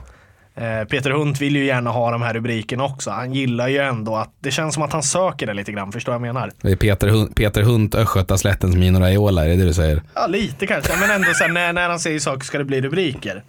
[0.57, 3.11] Eh, Peter Hunt vill ju gärna ha de här rubrikerna också.
[3.11, 6.13] Han gillar ju ändå att, det känns som att han söker det lite grann, förstår
[6.13, 6.51] du vad jag menar?
[6.61, 10.01] Det är Peter, Hun- Peter Hunt, Östgötaslättens Mino Raiola, är det det du säger?
[10.13, 12.81] Ja, lite kanske, men ändå så här, när, när han säger saker ska det bli
[12.81, 13.43] rubriker.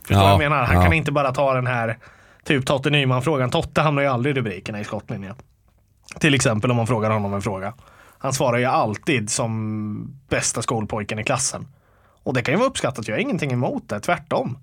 [0.00, 0.64] Förstår Ja, vad jag menar?
[0.64, 0.82] Han ja.
[0.82, 1.98] kan inte bara ta den här,
[2.44, 3.50] typ Totte Nyman-frågan.
[3.50, 5.34] Totte hamnar ju aldrig i rubrikerna i skottlinjen.
[6.18, 7.72] Till exempel om man frågar honom en fråga.
[8.18, 11.66] Han svarar ju alltid som bästa skolpojken i klassen.
[12.22, 14.58] Och det kan ju vara uppskattat, jag har ingenting emot det, tvärtom.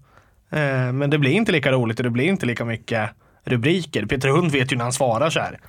[0.51, 3.09] Eh, men det blir inte lika roligt och det blir inte lika mycket
[3.45, 4.05] rubriker.
[4.05, 5.59] Peter Hund vet ju när han svarar så här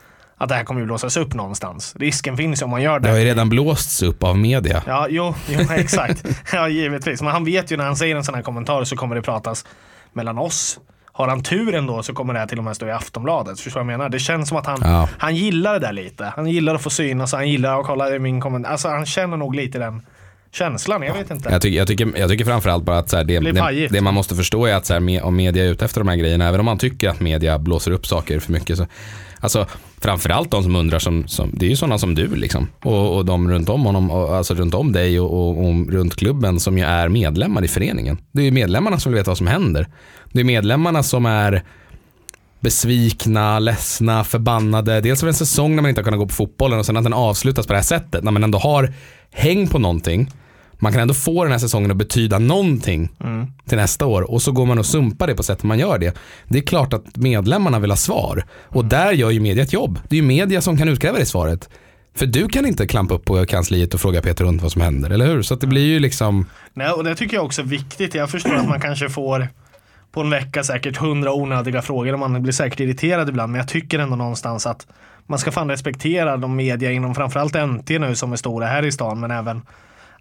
[0.41, 1.95] att det här kommer ju blåsas upp någonstans.
[1.99, 3.09] Risken finns ju om man gör det.
[3.09, 4.83] Det har ju redan blåsts upp av media.
[4.87, 6.25] Ja, jo, jo exakt.
[6.53, 7.23] ja, givetvis.
[7.23, 9.65] Men han vet ju när han säger en sån här kommentar så kommer det pratas
[10.13, 10.79] mellan oss.
[11.13, 13.61] Har han tur ändå så kommer det här till och med stå i Aftonbladet.
[13.61, 14.09] Förstår du vad jag menar?
[14.11, 15.09] Det känns som att han, Ja.
[15.19, 16.33] han gillar det där lite.
[16.37, 18.71] Han gillar att få synas, han gillar att kolla i min kommentar.
[18.71, 20.03] Alltså han känner nog lite den
[20.53, 21.03] känslan.
[21.03, 21.51] Jag vet inte.
[21.51, 24.15] Jag tycker, jag tycker, jag tycker framförallt bara att så här, det, det, det man
[24.15, 26.49] måste förstå är att så här, me- om media är ute efter de här grejerna,
[26.49, 28.77] även om man tycker att media blåser upp saker för mycket.
[28.77, 28.87] Så,
[29.41, 29.67] alltså,
[30.01, 32.69] framförallt de som undrar, som, som, det är ju sådana som du liksom.
[32.83, 36.17] Och, och de runt om honom, och, alltså runt om dig och, och, och runt
[36.17, 38.19] klubben som ju är medlemmar i föreningen.
[38.33, 39.89] Det är ju medlemmarna som vill veta vad som händer.
[40.33, 41.63] Det är medlemmarna som är
[42.61, 45.01] besvikna, ledsna, förbannade.
[45.01, 47.05] Dels av en säsong när man inte har kunnat gå på fotbollen och sen att
[47.05, 48.25] den avslutas på det här sättet.
[48.25, 48.93] När man ändå har
[49.39, 50.31] häng på någonting.
[50.81, 53.09] Man kan ändå få den här säsongen att betyda någonting
[53.67, 56.17] till nästa år och så går man och sumpar det på sättet man gör det.
[56.49, 59.99] Det är klart att medlemmarna vill ha svar och där gör ju media ett jobb.
[60.09, 61.69] Det är ju media som kan utkräva det svaret.
[62.15, 65.11] För du kan inte klampa upp på kansliet och fråga Peter Hund vad som händer,
[65.11, 65.43] eller hur?
[65.43, 68.15] Så det blir ju liksom, Nej, och det tycker jag också är viktigt.
[68.15, 69.49] Jag förstår att man kanske får
[70.13, 73.53] på en vecka säkert hundra onödiga frågor och man blir säkert irriterad ibland.
[73.53, 74.87] Men jag tycker ändå någonstans att
[75.29, 78.93] man ska fan respektera de media inom framförallt NT nu som är stora här i
[78.93, 79.63] stan men även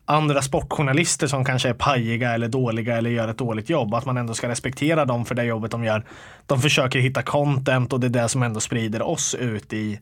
[0.06, 3.94] andra sportjournalister som kanske är pajiga eller dåliga eller gör ett dåligt jobb.
[3.94, 6.04] Att man ändå ska respektera dem för det jobbet de gör.
[6.46, 10.00] De försöker hitta content och det är det som ändå sprider oss ut i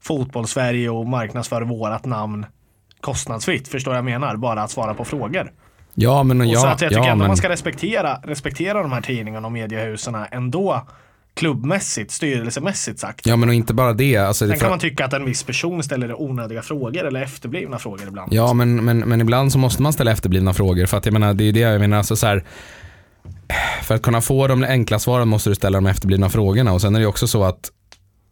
[0.00, 2.46] fotbollssverige och marknadsför vårat namn
[3.00, 3.68] kostnadsfritt.
[3.68, 4.36] Förstår jag menar?
[4.36, 5.52] Bara att svara på frågor.
[5.94, 8.82] ja men Och ja, så att jag tycker ja ändå men, man ska respektera, respektera
[8.82, 10.86] de här tidningarna och mediehusen ändå
[11.38, 13.26] klubbmässigt, styrelsemässigt sagt.
[13.26, 14.16] ja men och inte bara det.
[14.16, 17.22] Alltså, det Sen för- kan man tycka att en viss person ställer onödiga frågor eller
[17.22, 18.32] efterblivna frågor ibland.
[18.34, 20.86] Ja, men, men, men ibland så måste man ställa efterblivna frågor.
[20.86, 21.96] För att jag menar, det är det jag menar.
[21.98, 22.44] Alltså så här,
[23.82, 26.72] för att kunna få de enkla svaren måste du ställa de efterblivna frågorna.
[26.72, 27.70] Och sen är det också så att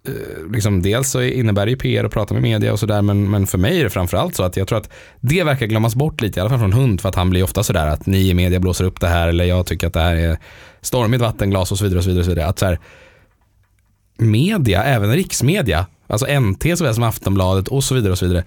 [0.06, 3.02] Eh, liksom, dels så innebär det ju PR att prata med media och sådär.
[3.02, 4.90] Men, men för mig är det framförallt så att jag tror att
[5.20, 6.38] det verkar glömmas bort lite.
[6.38, 7.00] I alla fall från Hund.
[7.00, 9.28] För att han blir ofta sådär att ni i media blåser upp det här.
[9.28, 10.38] Eller jag tycker att det här är
[10.80, 11.98] stormigt vattenglas och så vidare.
[11.98, 12.48] Och så vidare, och så vidare.
[12.48, 12.78] Att så här,
[14.18, 18.44] media, även riksmedia, alltså NT såväl som Aftonbladet och så vidare och så vidare.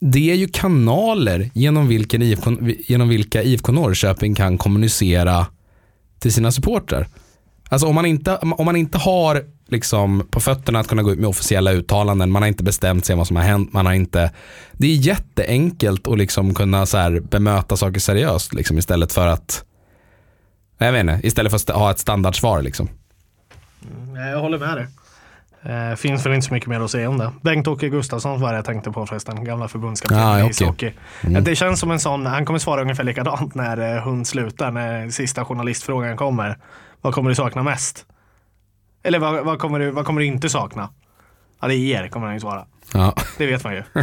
[0.00, 2.50] Det är ju kanaler genom, vilken IFK,
[2.88, 5.46] genom vilka IFK Norrköping kan kommunicera
[6.18, 7.08] till sina supportrar.
[7.72, 11.18] Alltså om man inte, om man inte har liksom på fötterna att kunna gå ut
[11.18, 14.30] med officiella uttalanden, man har inte bestämt sig vad som har hänt, man har inte,
[14.72, 19.64] det är jätteenkelt att liksom kunna så här bemöta saker seriöst liksom, istället för att,
[20.78, 22.88] jag vet inte, istället för att ha ett standardsvar liksom.
[24.04, 24.86] Mm, jag håller med dig.
[25.64, 27.32] Eh, finns väl inte så mycket mer att säga om det.
[27.42, 30.92] Bengt-Åke Gustafsson var det jag tänkte på förresten, gamla förbundskapten Ah, i ishockey.
[31.20, 31.36] Mm.
[31.36, 34.70] Eh, Det känns som en sån, han kommer svara ungefär likadant när eh, hon slutar,
[34.70, 36.58] när sista journalistfrågan kommer.
[37.00, 38.06] Vad kommer du sakna mest?
[39.02, 40.88] Eller vad, vad, kommer, du, vad kommer du inte sakna?
[41.60, 42.66] Ja, det är er, kommer han ju svara.
[42.94, 43.14] Ja.
[43.38, 43.82] Det vet man ju.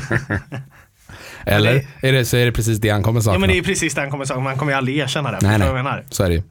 [1.46, 3.36] Eller är det, så är det precis det han kommer sakna.
[3.36, 5.38] Ja, men det är precis det han kommer sakna, man kommer ju aldrig erkänna det.
[5.42, 5.68] Nej, nej.
[5.68, 6.04] jag?
[6.10, 6.42] Så är det ju.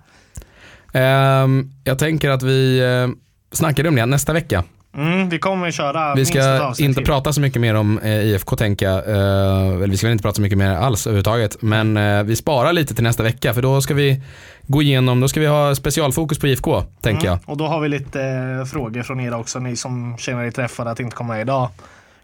[0.92, 3.14] Ehm, jag tänker att vi uh,
[3.52, 4.64] snackade om det nästa vecka.
[4.98, 7.06] Mm, vi kommer köra Vi ska inte till.
[7.06, 9.08] prata så mycket mer om eh, IFK tänker jag.
[9.08, 11.56] Eh, eller vi ska väl inte prata så mycket mer alls överhuvudtaget.
[11.62, 14.20] Men eh, vi sparar lite till nästa vecka för då ska vi
[14.66, 17.32] gå igenom, då ska vi ha specialfokus på IFK tänker jag.
[17.32, 20.50] Mm, och då har vi lite eh, frågor från er också, ni som känner er
[20.50, 21.68] träffade att inte komma med idag.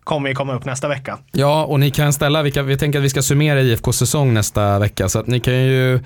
[0.05, 1.19] Kommer ju komma upp nästa vecka.
[1.33, 4.79] Ja, och ni kan ställa, vilka, vi tänker att vi ska summera IFKs säsong nästa
[4.79, 5.09] vecka.
[5.09, 6.01] Så att ni kan ju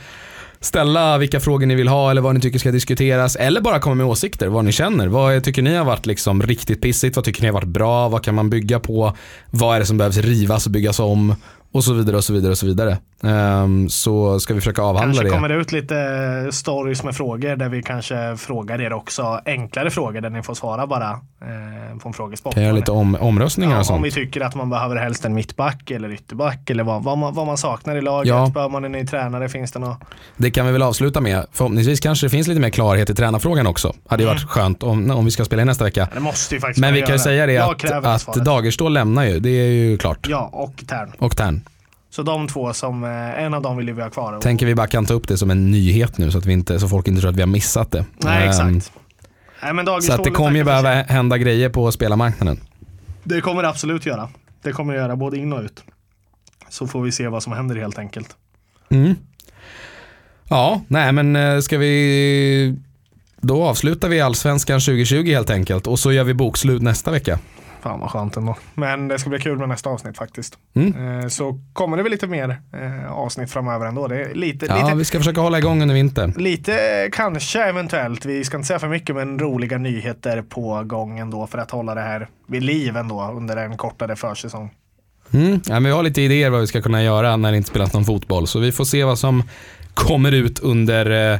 [0.61, 3.37] ställa vilka frågor ni vill ha eller vad ni tycker ska diskuteras.
[3.37, 5.09] Eller bara komma med åsikter, vad ni känner.
[5.09, 7.17] Vad tycker ni har varit liksom riktigt pissigt?
[7.17, 8.09] Vad tycker ni har varit bra?
[8.09, 9.17] Vad kan man bygga på?
[9.51, 11.35] Vad är det som behövs rivas och byggas om?
[11.73, 12.99] Och så vidare och så vidare och så vidare.
[13.23, 15.31] Ehm, så ska vi försöka avhandla Kanske det.
[15.31, 20.21] kommer det ut lite stories med frågor där vi kanske frågar er också enklare frågor
[20.21, 22.55] där ni får svara bara eh, på en frågesport.
[22.55, 24.07] Kan göra lite om, omröstningar Ja, och om sånt.
[24.07, 27.47] vi tycker att man behöver helst en mittback eller ytterback eller vad, vad, man, vad
[27.47, 28.29] man saknar i laget.
[28.29, 28.51] Ja.
[28.55, 29.49] Behöver man en ny tränare?
[29.49, 29.99] Finns det något?
[30.37, 31.47] Det kan vi väl avsluta med.
[31.53, 33.95] Förhoppningsvis kanske det finns lite mer klarhet i tränarfrågan också.
[34.09, 34.35] Hade Mm.
[34.35, 36.09] varit skönt om, om vi ska spela in nästa vecka.
[36.15, 38.45] Det måste ju faktiskt Men vi kan ju säga det att, att.
[38.45, 40.27] Dagerstål lämnar ju, det är ju klart.
[40.29, 41.13] Ja, och Tern.
[41.19, 41.58] Och Tern.
[42.19, 44.41] Så de två som, eh, en av dem vill vi ha kvar.
[44.41, 46.81] Tänker vi bara kan ta upp det som en nyhet nu så att, vi inte,
[46.81, 48.05] så folk inte tror att vi har missat det.
[48.17, 48.93] Nej, Ehm, exakt.
[49.63, 52.61] Nej, men dagens Så att det kommer ju behöva hända grejer på spelarmarknaden.
[53.25, 54.29] Det kommer det absolut göra.
[54.63, 55.85] Det kommer det göra både in och ut.
[56.69, 58.37] Så får vi se vad som händer helt enkelt.
[58.91, 59.15] Mm.
[60.49, 62.77] Ja, nej men eh, ska vi...
[63.41, 67.39] Då avslutar vi Allsvenskan 2020 helt enkelt och så gör vi bokslut nästa vecka.
[67.83, 68.57] Fan vad skönt ändå.
[68.75, 70.59] Men det ska bli kul med nästa avsnitt faktiskt.
[70.75, 71.21] Mm.
[71.21, 74.07] Eh, Så kommer det väl lite mer eh, avsnitt framöver ändå.
[74.09, 76.35] Det är lite, Ja, lite, vi ska försöka hålla igång under vintern.
[76.37, 81.47] lite kanske eventuellt, vi ska inte säga för mycket, men roliga nyheter på gång ändå
[81.47, 84.71] för att hålla det här vid liv ändå under en kortare försäsong.
[85.33, 85.61] Mm.
[85.67, 87.93] Ja, men vi har lite idéer vad vi ska kunna göra när det inte spelas
[87.93, 88.47] någon fotboll.
[88.47, 89.43] Så vi får se vad som
[89.95, 91.39] kommer ut under eh,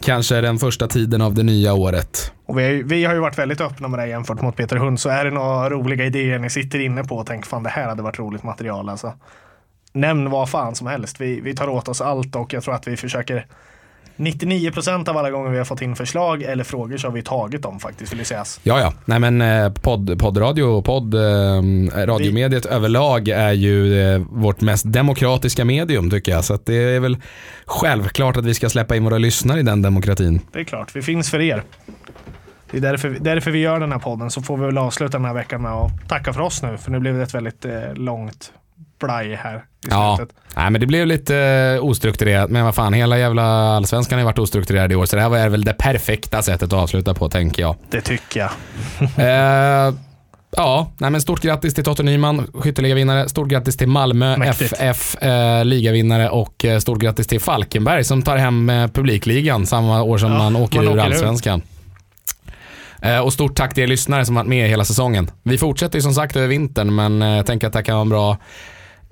[0.00, 2.32] kanske den första tiden av det nya året.
[2.46, 4.76] Och vi, har ju- vi har ju varit väldigt öppna med det jämfört mot Peter
[4.76, 5.00] Hund.
[5.00, 7.88] Så är det några roliga idéer ni sitter inne på och tänker fan det här
[7.88, 9.12] hade varit roligt material alltså.
[9.92, 11.20] Nämn vad fan som helst.
[11.20, 13.46] Vi, vi tar åt oss allt och jag tror att vi försöker
[14.16, 17.62] 99% av alla gånger vi har fått in förslag eller frågor så har vi tagit
[17.62, 18.60] dem faktiskt vill sägas.
[18.62, 18.92] Ja, ja.
[19.04, 21.20] Nej, men eh, podd, poddradio och podd, eh,
[22.06, 26.44] radiomediet överlag är ju eh, vårt mest demokratiska medium tycker jag.
[26.44, 27.16] Så att det är väl
[27.66, 30.40] självklart att vi ska släppa in våra lyssnare i den demokratin.
[30.52, 31.62] Det är klart, vi finns för er.
[32.70, 34.30] Det är därför, därför vi gör den här podden.
[34.30, 36.76] Så får vi väl avsluta den här veckan med att tacka för oss nu.
[36.78, 38.52] För nu blev det ett väldigt eh, långt
[39.00, 39.60] blaj här i
[39.90, 40.36] Ja, slutet.
[40.56, 42.50] nej, men det blev lite eh, ostrukturerat.
[42.50, 43.42] Men vad fan, hela jävla
[43.76, 45.06] allsvenskan har ju varit ostrukturerad i år.
[45.06, 47.76] Så det här var väl det perfekta sättet att avsluta på tänker jag.
[47.90, 48.50] Det tycker jag.
[49.88, 49.94] Eh,
[50.56, 53.28] ja, nej men stort grattis till Totte Nyman, skytteligavinnare.
[53.28, 54.72] Stort grattis till Malmö Mäktigt.
[54.72, 60.02] FF, eh, ligavinnare och eh, stort grattis till Falkenberg som tar hem eh, publikligan samma
[60.02, 61.04] år som Ja, man åker man ur åker ur.
[61.04, 61.58] allsvenskan.
[61.60, 61.66] Eh,
[63.24, 65.30] och stort tack till er lyssnare som varit med hela säsongen.
[65.42, 67.94] Vi fortsätter ju som sagt över vintern men eh, jag tänker att det här kan
[67.94, 68.38] vara en bra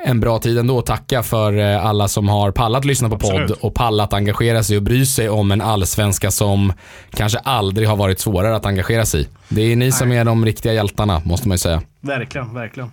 [0.06, 3.42] en bra tid ändå att tacka för eh, alla som har pallat lyssna på podd
[3.42, 3.62] Absolut.
[3.62, 6.72] och pallat engagera sig och bry sig om en allsvenska som
[7.10, 9.28] kanske aldrig har varit svårare att engagera sig i.
[9.48, 11.82] Det är ni som är de riktiga hjältarna måste man ju säga.
[12.00, 12.92] Verkligen, verkligen.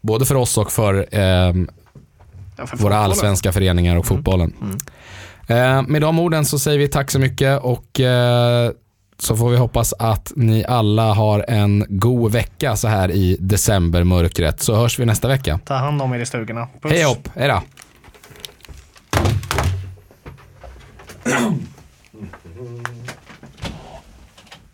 [0.00, 1.54] Både för oss och för eh,
[2.60, 4.52] Ja, för våra allsvenska föreningar och fotbollen.
[5.46, 8.70] Eh, med de orden så säger vi tack så mycket och eh,
[9.22, 14.60] så får vi hoppas att ni alla har en god vecka så här i decembermörkret.
[14.62, 15.60] Så hörs vi nästa vecka.
[15.64, 16.68] Ta hand om er i stugorna.
[16.82, 16.92] Puss.
[16.92, 17.62] Hej hopp, hej då.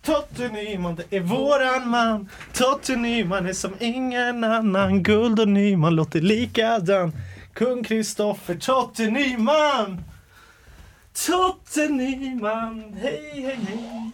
[0.02, 2.28] Totte Nyman, det är våran man.
[2.52, 5.02] Totte Nyman är som ingen annan.
[5.02, 7.12] Guld och Nyman låter likadan.
[7.52, 10.04] Kung Kristoffer Totte Nyman.
[11.26, 14.10] Totte Nyman, hej hej hej.